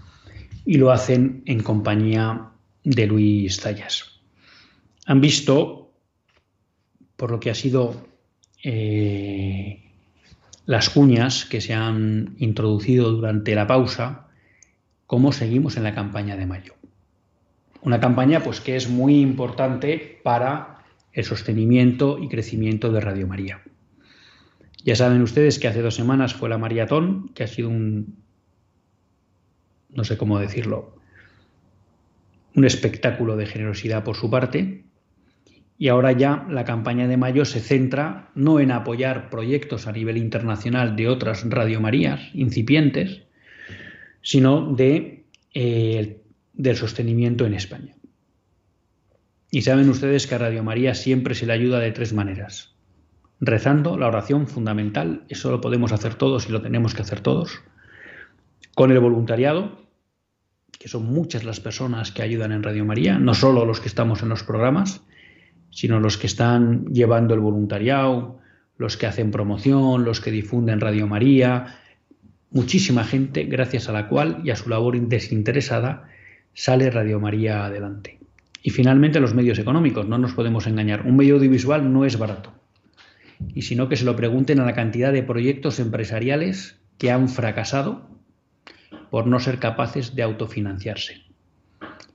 [0.64, 2.50] y lo hacen en compañía
[2.84, 4.20] de Luis Zayas.
[5.06, 5.90] Han visto,
[7.16, 7.96] por lo que ha sido
[8.62, 9.90] eh,
[10.66, 14.28] las cuñas que se han introducido durante la pausa,
[15.04, 16.74] cómo seguimos en la campaña de mayo.
[17.82, 23.62] Una campaña pues, que es muy importante para el sostenimiento y crecimiento de Radio María.
[24.84, 28.16] Ya saben ustedes que hace dos semanas fue la maratón, que ha sido un,
[29.90, 30.96] no sé cómo decirlo,
[32.54, 34.84] un espectáculo de generosidad por su parte.
[35.80, 40.16] Y ahora ya la campaña de mayo se centra no en apoyar proyectos a nivel
[40.16, 43.22] internacional de otras Radio Marías incipientes,
[44.22, 45.24] sino de,
[45.54, 46.20] eh,
[46.52, 47.94] del sostenimiento en España.
[49.50, 52.77] Y saben ustedes que a Radio María siempre se le ayuda de tres maneras
[53.40, 57.60] rezando la oración fundamental, eso lo podemos hacer todos y lo tenemos que hacer todos,
[58.74, 59.78] con el voluntariado,
[60.78, 64.22] que son muchas las personas que ayudan en Radio María, no solo los que estamos
[64.22, 65.02] en los programas,
[65.70, 68.38] sino los que están llevando el voluntariado,
[68.76, 71.78] los que hacen promoción, los que difunden Radio María,
[72.50, 76.08] muchísima gente gracias a la cual y a su labor desinteresada
[76.54, 78.18] sale Radio María adelante.
[78.62, 82.57] Y finalmente los medios económicos, no nos podemos engañar, un medio audiovisual no es barato.
[83.54, 88.08] Y sino que se lo pregunten a la cantidad de proyectos empresariales que han fracasado
[89.10, 91.22] por no ser capaces de autofinanciarse.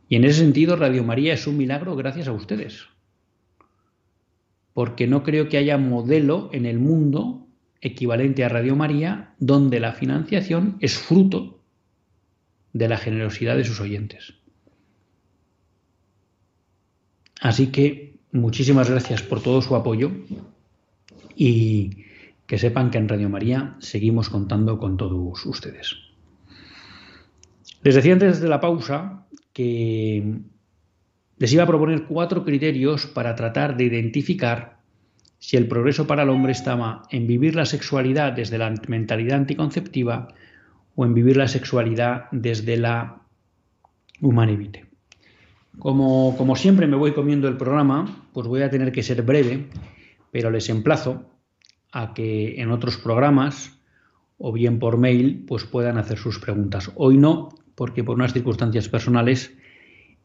[0.09, 2.87] Y en ese sentido Radio María es un milagro gracias a ustedes.
[4.73, 7.47] Porque no creo que haya modelo en el mundo
[7.81, 11.61] equivalente a Radio María donde la financiación es fruto
[12.73, 14.35] de la generosidad de sus oyentes.
[17.41, 20.11] Así que muchísimas gracias por todo su apoyo
[21.35, 22.05] y
[22.47, 25.95] que sepan que en Radio María seguimos contando con todos ustedes.
[27.81, 30.39] Les decía antes de la pausa que
[31.37, 34.77] les iba a proponer cuatro criterios para tratar de identificar
[35.39, 40.29] si el progreso para el hombre estaba en vivir la sexualidad desde la mentalidad anticonceptiva
[40.95, 43.23] o en vivir la sexualidad desde la
[44.21, 44.85] humanivite.
[45.79, 49.67] Como, como siempre me voy comiendo el programa, pues voy a tener que ser breve,
[50.33, 51.29] pero les emplazo
[51.91, 53.79] a que en otros programas
[54.39, 56.91] o bien por mail pues puedan hacer sus preguntas.
[56.95, 59.53] Hoy no, porque por unas circunstancias personales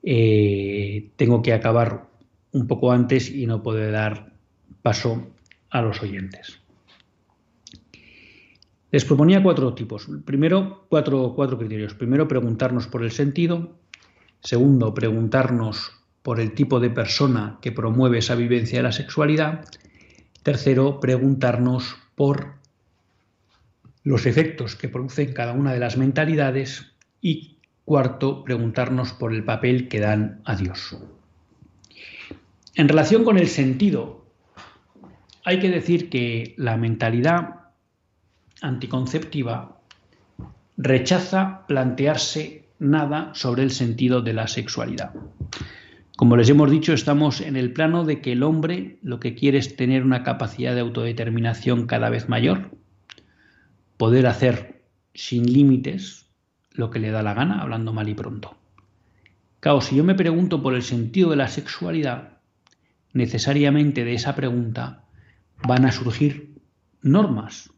[0.03, 2.09] eh, tengo que acabar
[2.53, 4.33] un poco antes y no puedo dar
[4.81, 5.29] paso
[5.69, 6.59] a los oyentes.
[8.91, 10.09] Les proponía cuatro tipos.
[10.25, 11.93] Primero, cuatro, cuatro criterios.
[11.93, 13.77] Primero, preguntarnos por el sentido.
[14.41, 15.93] Segundo, preguntarnos
[16.23, 19.67] por el tipo de persona que promueve esa vivencia de la sexualidad.
[20.43, 22.55] Tercero, preguntarnos por
[24.05, 26.93] los efectos que producen cada una de las mentalidades.
[27.21, 30.97] Y cuarto, preguntarnos por el papel que dan a Dios.
[32.75, 34.25] En relación con el sentido,
[35.45, 37.71] hay que decir que la mentalidad
[38.61, 39.81] anticonceptiva
[40.77, 45.13] rechaza plantearse nada sobre el sentido de la sexualidad.
[46.19, 49.59] Como les hemos dicho, estamos en el plano de que el hombre lo que quiere
[49.59, 52.73] es tener una capacidad de autodeterminación cada vez mayor,
[53.97, 54.83] poder hacer
[55.15, 56.29] sin límites
[56.73, 58.57] lo que le da la gana, hablando mal y pronto.
[59.61, 62.39] Claro, si yo me pregunto por el sentido de la sexualidad,
[63.13, 65.05] necesariamente de esa pregunta
[65.69, 66.61] van a surgir
[67.01, 67.71] normas,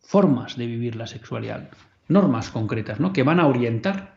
[0.00, 1.68] formas de vivir la sexualidad,
[2.08, 3.12] normas concretas, ¿no?
[3.12, 4.13] Que van a orientar.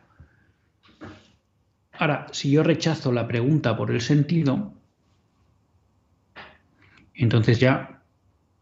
[1.99, 4.73] Ahora, si yo rechazo la pregunta por el sentido,
[7.13, 8.03] entonces ya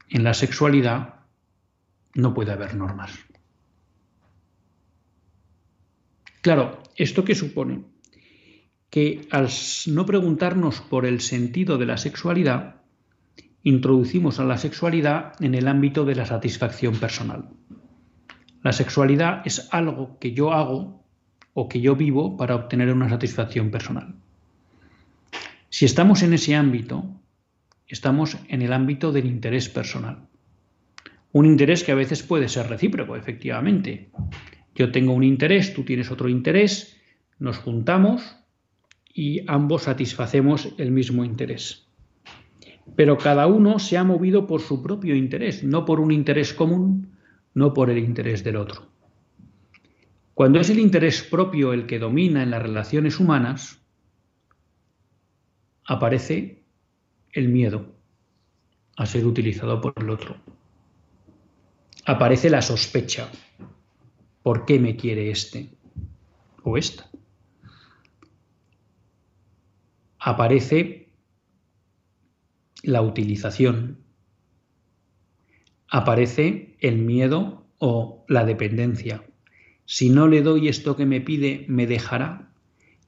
[0.10, 1.16] en la sexualidad
[2.14, 3.12] no puede haber normas.
[6.42, 7.84] Claro, ¿esto qué supone?
[8.90, 9.50] Que al
[9.88, 12.82] no preguntarnos por el sentido de la sexualidad,
[13.64, 17.50] introducimos a la sexualidad en el ámbito de la satisfacción personal.
[18.62, 21.05] La sexualidad es algo que yo hago
[21.58, 24.14] o que yo vivo para obtener una satisfacción personal.
[25.70, 27.06] Si estamos en ese ámbito,
[27.88, 30.28] estamos en el ámbito del interés personal.
[31.32, 34.10] Un interés que a veces puede ser recíproco, efectivamente.
[34.76, 36.98] Yo tengo un interés, tú tienes otro interés,
[37.40, 38.36] nos juntamos
[39.14, 41.88] y ambos satisfacemos el mismo interés.
[42.98, 47.16] Pero cada uno se ha movido por su propio interés, no por un interés común,
[47.54, 48.95] no por el interés del otro.
[50.36, 53.82] Cuando es el interés propio el que domina en las relaciones humanas,
[55.86, 56.64] aparece
[57.32, 57.96] el miedo
[58.98, 60.36] a ser utilizado por el otro.
[62.06, 63.32] Aparece la sospecha,
[64.46, 65.72] ¿Por qué me quiere este
[66.62, 67.10] o esta?
[70.20, 71.10] Aparece
[72.84, 74.04] la utilización,
[75.88, 79.24] aparece el miedo o la dependencia.
[79.86, 82.50] Si no le doy esto que me pide, me dejará.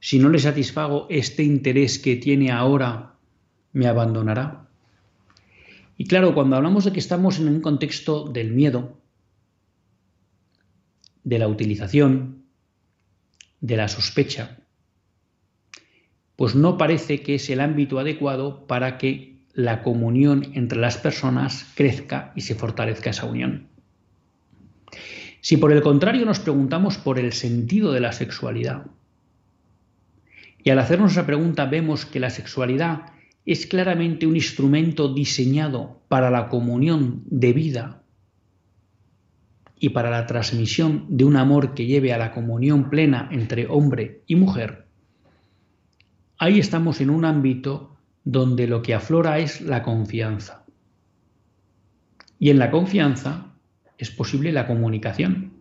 [0.00, 3.14] Si no le satisfago este interés que tiene ahora,
[3.72, 4.68] me abandonará.
[5.96, 8.96] Y claro, cuando hablamos de que estamos en un contexto del miedo,
[11.24, 12.44] de la utilización,
[13.60, 14.58] de la sospecha,
[16.36, 21.66] pues no parece que es el ámbito adecuado para que la comunión entre las personas
[21.74, 23.66] crezca y se fortalezca esa unión.
[25.48, 28.84] Si por el contrario nos preguntamos por el sentido de la sexualidad,
[30.62, 33.12] y al hacernos esa pregunta vemos que la sexualidad
[33.46, 38.02] es claramente un instrumento diseñado para la comunión de vida
[39.78, 44.24] y para la transmisión de un amor que lleve a la comunión plena entre hombre
[44.26, 44.84] y mujer,
[46.36, 50.66] ahí estamos en un ámbito donde lo que aflora es la confianza.
[52.38, 53.47] Y en la confianza
[53.98, 55.52] es posible la comunicación,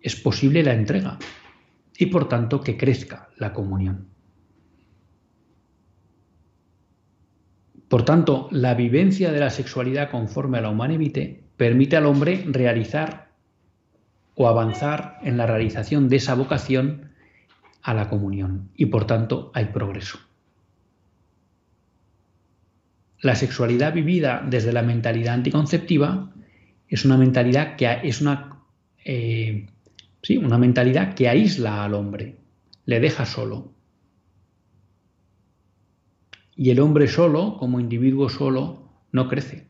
[0.00, 1.18] es posible la entrega
[1.98, 4.06] y por tanto que crezca la comunión.
[7.88, 13.32] Por tanto, la vivencia de la sexualidad conforme a la humanevite permite al hombre realizar
[14.34, 17.10] o avanzar en la realización de esa vocación
[17.82, 20.18] a la comunión y por tanto hay progreso.
[23.20, 26.30] La sexualidad vivida desde la mentalidad anticonceptiva
[26.88, 28.62] es una mentalidad que es una,
[29.04, 29.68] eh,
[30.22, 32.36] sí, una mentalidad que aísla al hombre,
[32.86, 33.72] le deja solo.
[36.56, 39.68] Y el hombre solo, como individuo solo, no crece,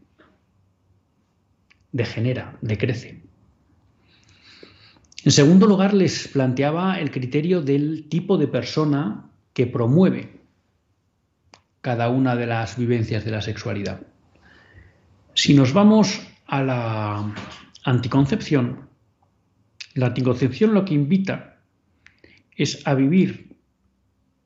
[1.92, 3.22] degenera, decrece.
[5.24, 10.40] En segundo lugar, les planteaba el criterio del tipo de persona que promueve
[11.80, 14.02] cada una de las vivencias de la sexualidad.
[15.34, 17.34] Si nos vamos a la
[17.84, 18.88] anticoncepción,
[19.94, 21.60] la anticoncepción lo que invita
[22.56, 23.56] es a vivir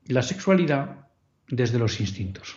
[0.05, 1.07] la sexualidad
[1.47, 2.55] desde los instintos.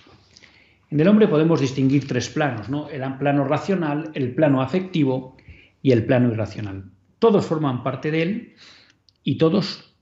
[0.90, 2.88] En el hombre podemos distinguir tres planos, ¿no?
[2.90, 5.36] el plano racional, el plano afectivo
[5.80, 6.90] y el plano irracional.
[7.18, 8.54] Todos forman parte de él
[9.22, 9.96] y todos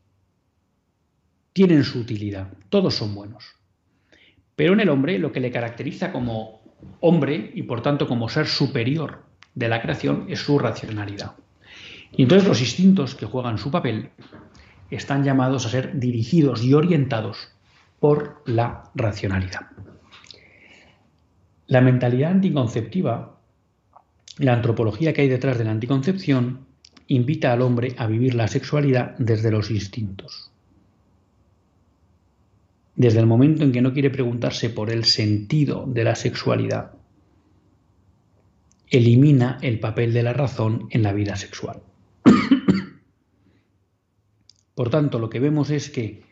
[1.53, 3.45] tienen su utilidad, todos son buenos.
[4.57, 8.47] Pero en el hombre lo que le caracteriza como hombre y por tanto como ser
[8.47, 11.33] superior de la creación es su racionalidad.
[12.13, 14.11] Y entonces los instintos que juegan su papel
[14.91, 17.49] están llamados a ser dirigidos y orientados
[18.01, 19.69] por la racionalidad.
[21.67, 23.39] La mentalidad anticonceptiva,
[24.39, 26.67] la antropología que hay detrás de la anticoncepción,
[27.09, 30.51] invita al hombre a vivir la sexualidad desde los instintos
[32.97, 36.93] desde el momento en que no quiere preguntarse por el sentido de la sexualidad,
[38.91, 41.83] elimina el papel de la razón en la vida sexual.
[44.75, 46.23] por tanto, lo que vemos es que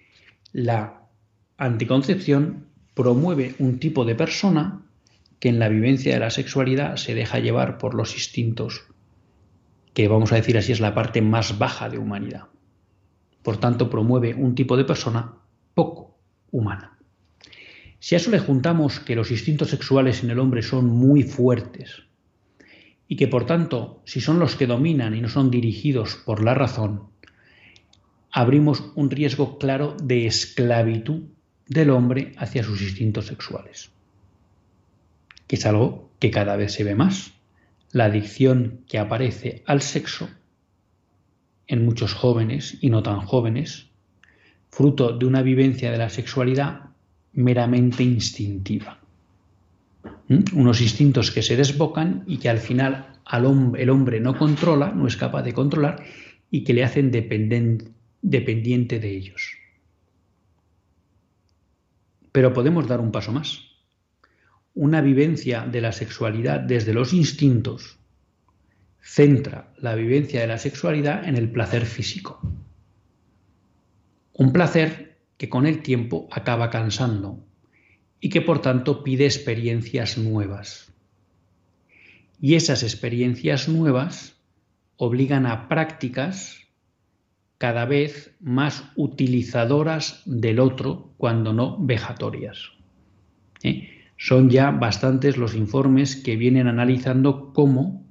[0.53, 1.09] la
[1.57, 4.82] anticoncepción promueve un tipo de persona
[5.38, 8.84] que en la vivencia de la sexualidad se deja llevar por los instintos,
[9.94, 12.48] que vamos a decir así es la parte más baja de humanidad.
[13.42, 15.34] Por tanto, promueve un tipo de persona
[15.74, 16.16] poco
[16.50, 16.96] humana.
[17.98, 22.05] Si a eso le juntamos que los instintos sexuales en el hombre son muy fuertes
[23.12, 26.54] y que por tanto, si son los que dominan y no son dirigidos por la
[26.54, 27.10] razón,
[28.30, 31.24] abrimos un riesgo claro de esclavitud
[31.66, 33.90] del hombre hacia sus instintos sexuales,
[35.46, 37.34] que es algo que cada vez se ve más.
[37.90, 40.30] La adicción que aparece al sexo
[41.66, 43.90] en muchos jóvenes y no tan jóvenes
[44.70, 46.92] fruto de una vivencia de la sexualidad
[47.34, 49.01] meramente instintiva.
[50.28, 53.20] Unos instintos que se desbocan y que al final
[53.76, 56.03] el hombre no controla, no es capaz de controlar
[56.50, 59.57] y que le hacen dependiente de ellos.
[62.32, 63.62] Pero podemos dar un paso más.
[64.74, 67.98] Una vivencia de la sexualidad desde los instintos
[69.00, 72.40] centra la vivencia de la sexualidad en el placer físico.
[74.32, 77.44] Un placer que con el tiempo acaba cansando
[78.22, 80.94] y que por tanto pide experiencias nuevas.
[82.40, 84.40] Y esas experiencias nuevas
[84.96, 86.60] obligan a prácticas
[87.58, 92.70] cada vez más utilizadoras del otro, cuando no vejatorias.
[93.64, 93.88] ¿Eh?
[94.16, 98.06] Son ya bastantes los informes que vienen analizando cómo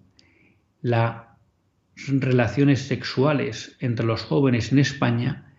[0.81, 1.23] las
[2.07, 5.50] relaciones sexuales entre los jóvenes en España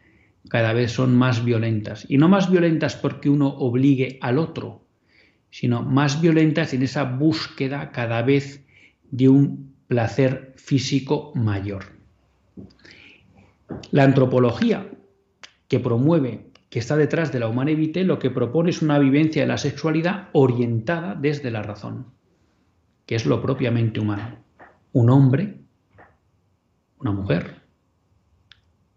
[0.52, 2.04] cada vez son más violentas.
[2.10, 4.84] Y no más violentas porque uno obligue al otro,
[5.48, 8.62] sino más violentas en esa búsqueda cada vez
[9.10, 11.84] de un placer físico mayor.
[13.92, 14.90] La antropología
[15.68, 17.70] que promueve, que está detrás de la humana
[18.04, 22.08] lo que propone es una vivencia de la sexualidad orientada desde la razón,
[23.06, 24.36] que es lo propiamente humano.
[24.92, 25.62] Un hombre,
[26.98, 27.61] una mujer,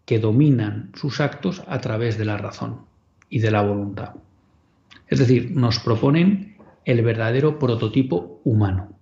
[0.06, 2.86] que dominan sus actos a través de la razón
[3.28, 4.14] y de la voluntad.
[5.08, 8.96] Es decir, nos proponen el verdadero prototipo humano.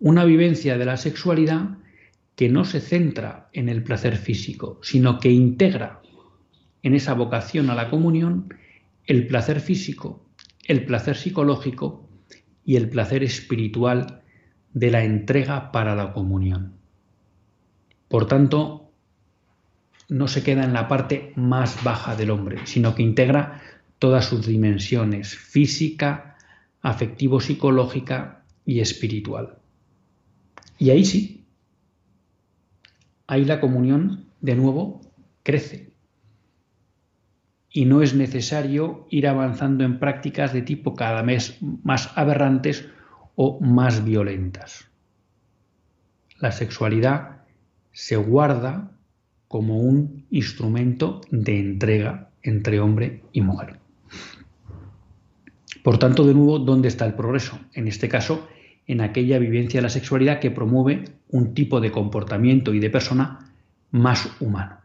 [0.00, 1.78] Una vivencia de la sexualidad
[2.34, 6.02] que no se centra en el placer físico, sino que integra
[6.82, 8.54] en esa vocación a la comunión
[9.06, 10.24] el placer físico,
[10.66, 12.08] el placer psicológico
[12.64, 14.22] y el placer espiritual
[14.74, 16.74] de la entrega para la comunión.
[18.08, 18.87] Por tanto,
[20.08, 23.62] no se queda en la parte más baja del hombre, sino que integra
[23.98, 26.36] todas sus dimensiones, física,
[26.82, 29.58] afectivo-psicológica y espiritual.
[30.78, 31.46] Y ahí sí,
[33.26, 35.00] ahí la comunión de nuevo
[35.42, 35.92] crece.
[37.70, 42.88] Y no es necesario ir avanzando en prácticas de tipo cada vez más aberrantes
[43.34, 44.88] o más violentas.
[46.40, 47.42] La sexualidad
[47.92, 48.97] se guarda
[49.48, 53.78] como un instrumento de entrega entre hombre y mujer.
[55.82, 57.58] Por tanto, de nuevo, ¿dónde está el progreso?
[57.72, 58.46] En este caso,
[58.86, 63.52] en aquella vivencia de la sexualidad que promueve un tipo de comportamiento y de persona
[63.90, 64.78] más humano,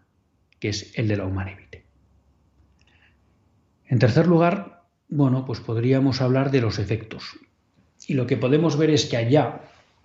[0.59, 1.85] que es el de la humanivite.
[3.85, 7.37] En tercer lugar, bueno, pues podríamos hablar de los efectos.
[8.07, 9.61] Y lo que podemos ver es que allá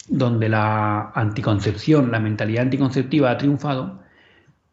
[0.08, 4.00] donde la anticoncepción, la mentalidad anticonceptiva ha triunfado,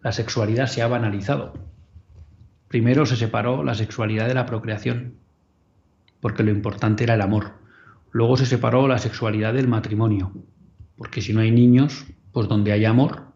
[0.05, 1.53] la sexualidad se ha banalizado.
[2.67, 5.15] Primero se separó la sexualidad de la procreación
[6.19, 7.53] porque lo importante era el amor.
[8.11, 10.31] Luego se separó la sexualidad del matrimonio,
[10.95, 13.31] porque si no hay niños, pues donde hay amor,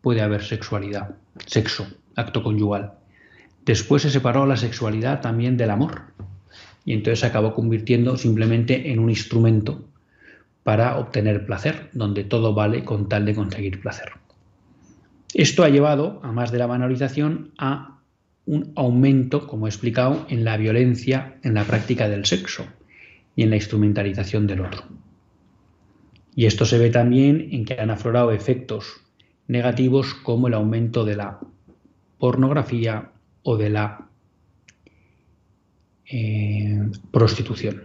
[0.00, 1.86] puede haber sexualidad, sexo,
[2.16, 2.94] acto conyugal.
[3.66, 6.14] Después se separó la sexualidad también del amor,
[6.86, 9.84] y entonces se acabó convirtiendo simplemente en un instrumento
[10.62, 14.12] para obtener placer, donde todo vale con tal de conseguir placer.
[15.34, 18.00] Esto ha llevado, a más de la banalización, a
[18.46, 22.66] un aumento, como he explicado, en la violencia en la práctica del sexo
[23.36, 24.82] y en la instrumentalización del otro.
[26.34, 29.02] Y esto se ve también en que han aflorado efectos
[29.46, 31.40] negativos como el aumento de la
[32.18, 33.10] pornografía
[33.42, 34.08] o de la
[36.06, 37.84] eh, prostitución.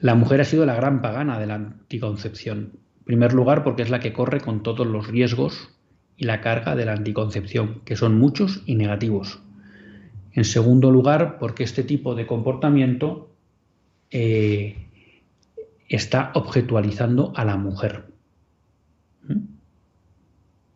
[0.00, 2.79] La mujer ha sido la gran pagana de la anticoncepción.
[3.10, 5.68] Primer lugar, porque es la que corre con todos los riesgos
[6.16, 9.40] y la carga de la anticoncepción, que son muchos y negativos.
[10.30, 13.34] En segundo lugar, porque este tipo de comportamiento
[14.12, 14.86] eh,
[15.88, 18.04] está objetualizando a la mujer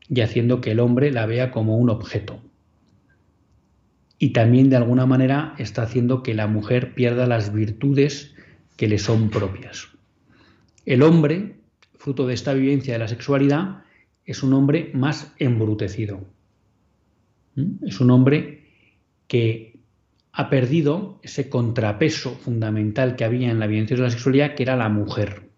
[0.09, 2.41] y haciendo que el hombre la vea como un objeto.
[4.19, 8.35] Y también de alguna manera está haciendo que la mujer pierda las virtudes
[8.77, 9.87] que le son propias.
[10.85, 11.63] El hombre,
[12.05, 13.83] fruto de esta vivencia de la sexualidad,
[14.27, 16.21] es un hombre más embrutecido.
[17.55, 17.87] ¿Mm?
[17.87, 18.67] Es un hombre
[19.27, 19.81] que
[20.33, 24.77] ha perdido ese contrapeso fundamental que había en la violencia de la sexualidad, que era
[24.77, 25.49] la mujer.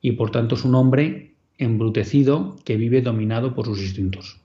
[0.00, 4.40] Y por tanto es un hombre embrutecido que vive dominado por sus instintos.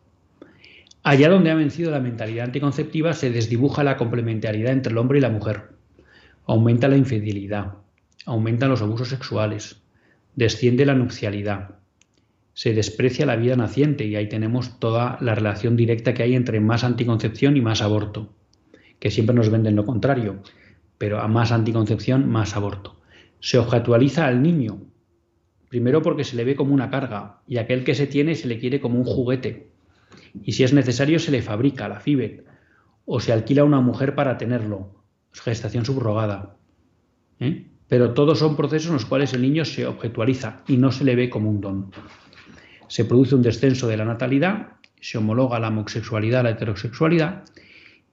[1.01, 5.21] Allá donde ha vencido la mentalidad anticonceptiva se desdibuja la complementariedad entre el hombre y
[5.21, 5.69] la mujer.
[6.45, 7.77] Aumenta la infidelidad,
[8.27, 9.81] aumentan los abusos sexuales,
[10.35, 11.79] desciende la nupcialidad,
[12.59, 16.59] se desprecia la vida naciente y ahí tenemos toda la relación directa que hay entre
[16.59, 18.33] más anticoncepción y más aborto,
[18.99, 20.41] que siempre nos venden lo contrario,
[20.97, 22.99] pero a más anticoncepción, más aborto.
[23.39, 24.81] Se objetualiza al niño,
[25.69, 28.59] primero porque se le ve como una carga y aquel que se tiene se le
[28.59, 29.71] quiere como un juguete.
[30.43, 32.45] Y si es necesario se le fabrica la FIBET
[33.05, 35.01] o se alquila a una mujer para tenerlo,
[35.31, 36.57] gestación subrogada.
[37.39, 37.67] ¿eh?
[37.89, 41.15] Pero todos son procesos en los cuales el niño se objetualiza y no se le
[41.15, 41.91] ve como un don
[42.89, 47.43] se produce un descenso de la natalidad, se homologa la homosexualidad a la heterosexualidad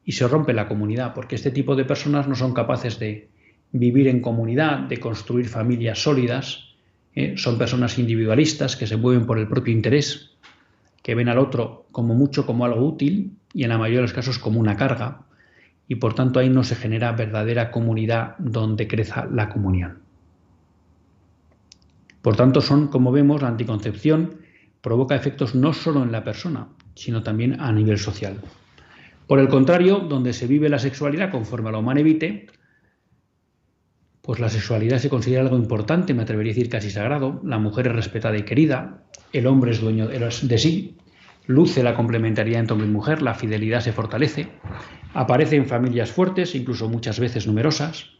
[0.04, 3.28] y se rompe la comunidad, porque este tipo de personas no son capaces de
[3.72, 6.76] vivir en comunidad, de construir familias sólidas,
[7.14, 7.34] ¿eh?
[7.36, 10.36] son personas individualistas que se mueven por el propio interés,
[11.02, 14.12] que ven al otro como mucho como algo útil y en la mayoría de los
[14.12, 15.22] casos como una carga,
[15.88, 19.98] y por tanto ahí no se genera verdadera comunidad donde creza la comunión.
[22.22, 24.40] Por tanto, son, como vemos, la anticoncepción
[24.80, 28.40] provoca efectos no solo en la persona, sino también a nivel social.
[29.28, 32.46] Por el contrario, donde se vive la sexualidad conforme a la humana evite,
[34.22, 37.86] pues la sexualidad se considera algo importante, me atrevería a decir casi sagrado, la mujer
[37.86, 40.96] es respetada y querida, el hombre es dueño de sí,
[41.46, 44.48] luce la complementariedad entre hombre y mujer, la fidelidad se fortalece,
[45.14, 48.10] aparece en familias fuertes, incluso muchas veces numerosas,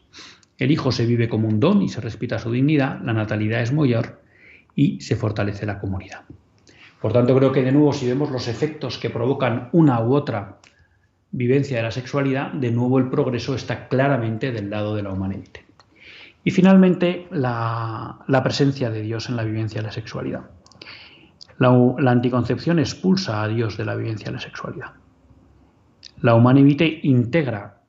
[0.57, 3.71] el hijo se vive como un don y se respeta su dignidad, la natalidad es
[3.71, 4.21] mayor
[4.75, 6.21] y se fortalece la comunidad.
[7.01, 10.57] Por tanto, creo que de nuevo, si vemos los efectos que provocan una u otra
[11.31, 15.43] vivencia de la sexualidad, de nuevo el progreso está claramente del lado de la humanidad.
[16.43, 20.49] Y finalmente, la, presencia de Dios en la vivencia de la sexualidad.
[21.59, 24.93] La, anticoncepción expulsa a Dios de la vivencia de la sexualidad.
[26.21, 27.81] La humanidad integra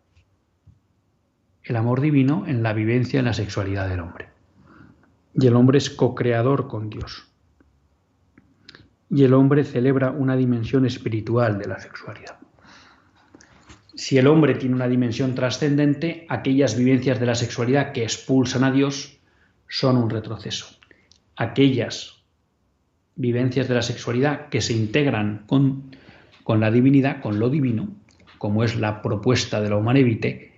[1.63, 4.31] el amor divino en la vivencia en la sexualidad del hombre.
[5.35, 7.29] Y el hombre es co-creador con Dios.
[9.11, 12.39] Y el hombre celebra una dimensión espiritual de la sexualidad.
[13.95, 18.71] Si el hombre tiene una dimensión trascendente, aquellas vivencias de la sexualidad que expulsan a
[18.71, 19.19] Dios
[19.69, 20.67] son un retroceso.
[21.37, 22.18] Aquellas
[23.19, 25.91] vivencias de la sexualidad que se integran con,
[26.47, 27.89] la divinidad, con lo divino,
[28.39, 30.53] como es la propuesta de la Humanevite,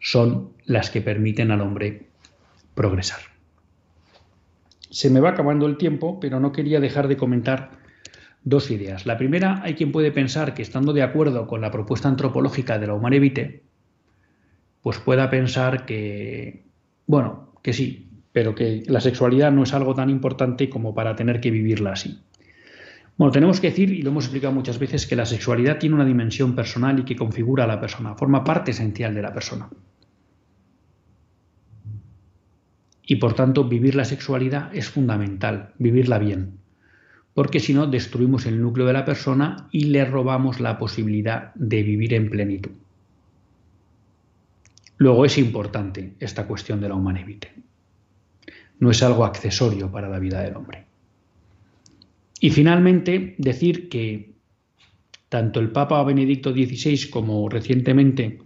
[0.00, 2.08] son las que permiten al hombre
[2.74, 3.20] progresar.
[4.90, 7.70] Se me va acabando el tiempo, pero no quería dejar de comentar
[8.42, 9.06] dos ideas.
[9.06, 12.88] La primera, hay quien puede pensar que estando de acuerdo con la propuesta antropológica de
[12.88, 13.62] la Humanevite,
[14.82, 16.64] pues pueda pensar que,
[17.06, 21.40] bueno, que sí, pero que la sexualidad no es algo tan importante como para tener
[21.40, 22.18] que vivirla así.
[23.18, 26.04] Bueno, tenemos que decir, y lo hemos explicado muchas veces, que la sexualidad tiene una
[26.04, 29.68] dimensión personal y que configura a la persona, forma parte esencial de la persona.
[33.04, 36.62] Y por tanto, vivir la sexualidad es fundamental, vivirla bien
[37.34, 41.82] porque si no destruimos el núcleo de la persona y le robamos la posibilidad de
[41.82, 42.72] vivir en plenitud.
[44.98, 47.52] Luego es importante esta cuestión de la humanevite.
[48.82, 50.84] No es algo accesorio para la vida del hombre.
[52.40, 54.32] Y finalmente decir que
[55.28, 58.40] tanto el Papa Benedicto XVI como recientemente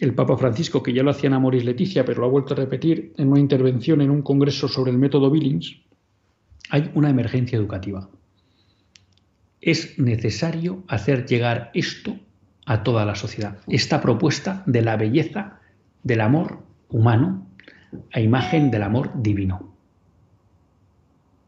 [0.00, 2.56] el Papa Francisco, que ya lo hacían a Moris Leticia, pero lo ha vuelto a
[2.56, 5.76] repetir en una intervención en un congreso sobre el método Billings,
[6.70, 8.08] hay una emergencia educativa
[9.66, 12.16] es necesario hacer llegar esto
[12.66, 13.58] a toda la sociedad.
[13.66, 15.58] Esta propuesta de la belleza
[16.04, 17.45] del amor humano
[18.12, 19.74] a imagen del amor divino.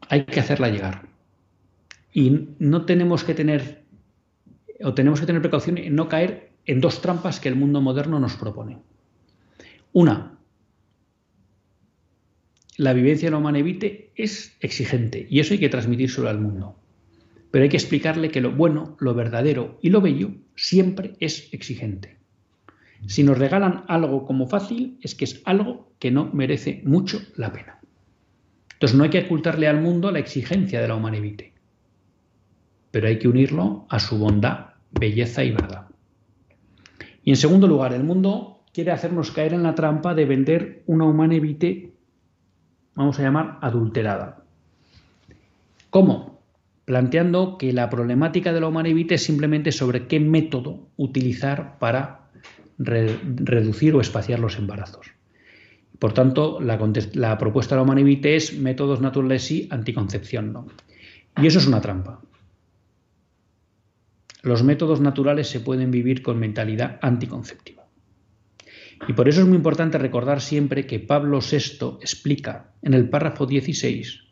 [0.09, 1.07] Hay que hacerla llegar.
[2.11, 3.83] Y no tenemos que tener,
[4.83, 8.19] o tenemos que tener precaución en no caer en dos trampas que el mundo moderno
[8.19, 8.79] nos propone.
[9.93, 10.37] Una,
[12.77, 16.79] la vivencia no evite es exigente y eso hay que transmitírselo al mundo
[17.51, 22.18] pero hay que explicarle que lo bueno, lo verdadero y lo bello siempre es exigente.
[23.07, 27.51] Si nos regalan algo como fácil, es que es algo que no merece mucho la
[27.51, 27.79] pena.
[28.73, 31.53] Entonces no hay que ocultarle al mundo la exigencia de la humanevite,
[32.91, 35.87] pero hay que unirlo a su bondad, belleza y verdad.
[37.23, 41.05] Y en segundo lugar, el mundo quiere hacernos caer en la trampa de vender una
[41.05, 41.93] humanevite,
[42.95, 44.43] vamos a llamar adulterada.
[45.89, 46.29] ¿Cómo?
[46.89, 52.28] planteando que la problemática de la humanidad es simplemente sobre qué método utilizar para
[52.79, 55.11] reducir o espaciar los embarazos.
[55.99, 60.67] Por tanto, la, propuesta de la humanidad es métodos naturales sí, anticoncepción no.
[61.37, 62.21] Y eso es una trampa.
[64.41, 67.85] Los métodos naturales se pueden vivir con mentalidad anticonceptiva.
[69.07, 73.45] Y por eso es muy importante recordar siempre que Pablo VI explica en el párrafo
[73.45, 74.23] 16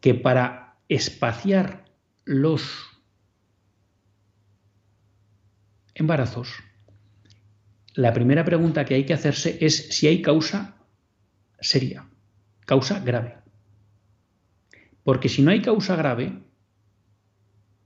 [0.00, 1.84] que para espaciar
[2.24, 2.62] los
[5.94, 6.48] embarazos,
[7.94, 10.76] la primera pregunta que hay que hacerse es si hay causa
[11.60, 12.08] seria,
[12.64, 13.36] causa grave.
[15.04, 16.42] Porque si no hay causa grave,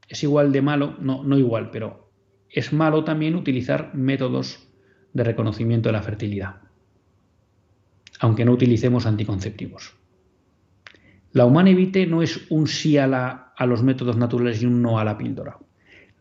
[0.08, 2.12] es igual de malo, no, no igual, pero
[2.50, 4.68] es malo también utilizar métodos
[5.12, 6.56] de reconocimiento de la fertilidad,
[8.20, 9.96] aunque no utilicemos anticonceptivos.
[11.32, 15.18] La Humanevite no es un sí a, los métodos naturales y un no a la
[15.18, 15.58] píldora.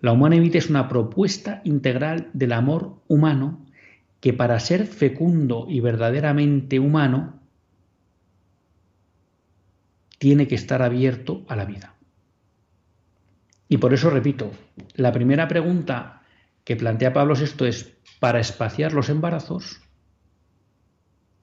[0.01, 3.64] La Humanevite es una propuesta integral del amor humano
[4.25, 7.43] que para ser fecundo y verdaderamente humano
[10.17, 11.93] tiene que estar abierto a la vida.
[13.67, 14.49] Y por eso repito,
[14.95, 16.23] la primera pregunta
[16.63, 19.83] que plantea Pablo VI es, para espaciar los embarazos,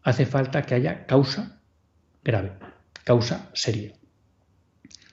[0.02, 1.62] hace falta que haya causa
[2.24, 2.50] grave
[3.04, 3.92] causa seria.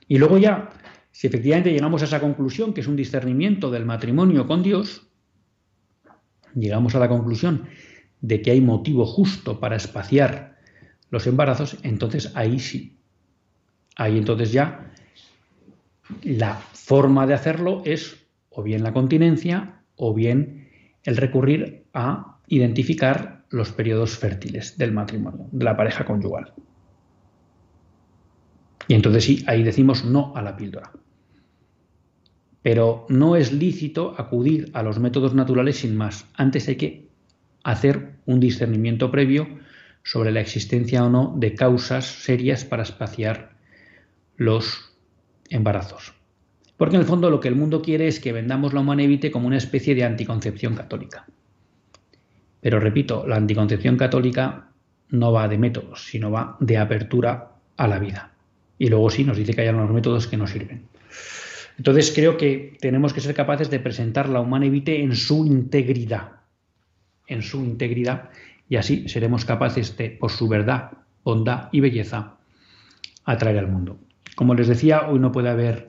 [0.07, 0.71] Y luego ya,
[1.11, 5.08] si efectivamente llegamos a esa conclusión, que es un discernimiento del matrimonio con Dios,
[6.55, 7.67] llegamos a la conclusión
[8.21, 10.57] de que hay motivo justo para espaciar
[11.09, 12.97] los embarazos, entonces ahí sí.
[13.95, 14.91] Ahí entonces ya
[16.23, 18.17] la forma de hacerlo es
[18.49, 20.69] o bien la continencia o bien
[21.03, 26.53] el recurrir a identificar los periodos fértiles del matrimonio, de la pareja conyugal.
[28.87, 30.91] Y entonces sí, ahí decimos no a la píldora.
[32.61, 36.27] Pero no es lícito acudir a los métodos naturales sin más.
[36.35, 37.07] Antes hay que
[37.63, 39.47] hacer un discernimiento previo
[40.03, 43.51] sobre la existencia o no de causas serias para espaciar
[44.37, 44.93] los
[45.49, 46.13] embarazos.
[46.77, 49.47] Porque en el fondo lo que el mundo quiere es que vendamos la humanevite como
[49.47, 51.27] una especie de anticoncepción católica.
[52.61, 54.69] Pero repito, la anticoncepción católica
[55.09, 58.31] no va de métodos, sino va de apertura a la vida.
[58.77, 60.83] Y luego sí nos dice que hay algunos métodos que no sirven.
[61.79, 66.41] Entonces creo que tenemos que ser capaces de presentar la humana evite en su integridad,
[67.25, 68.31] en su integridad,
[68.67, 70.91] y así seremos capaces de, por su verdad,
[71.23, 72.35] bondad y belleza,
[73.23, 73.97] atraer al mundo.
[74.35, 75.87] Como les decía, hoy no puede haber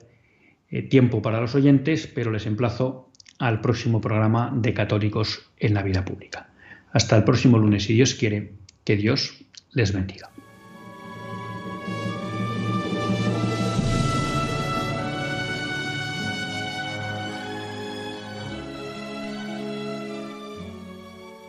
[0.69, 5.83] eh, tiempo para los oyentes, pero les emplazo al próximo programa de Católicos en la
[5.83, 6.51] Vida Pública.
[6.93, 8.53] Hasta el próximo lunes, si Dios quiere,
[8.85, 10.29] que Dios les bendiga.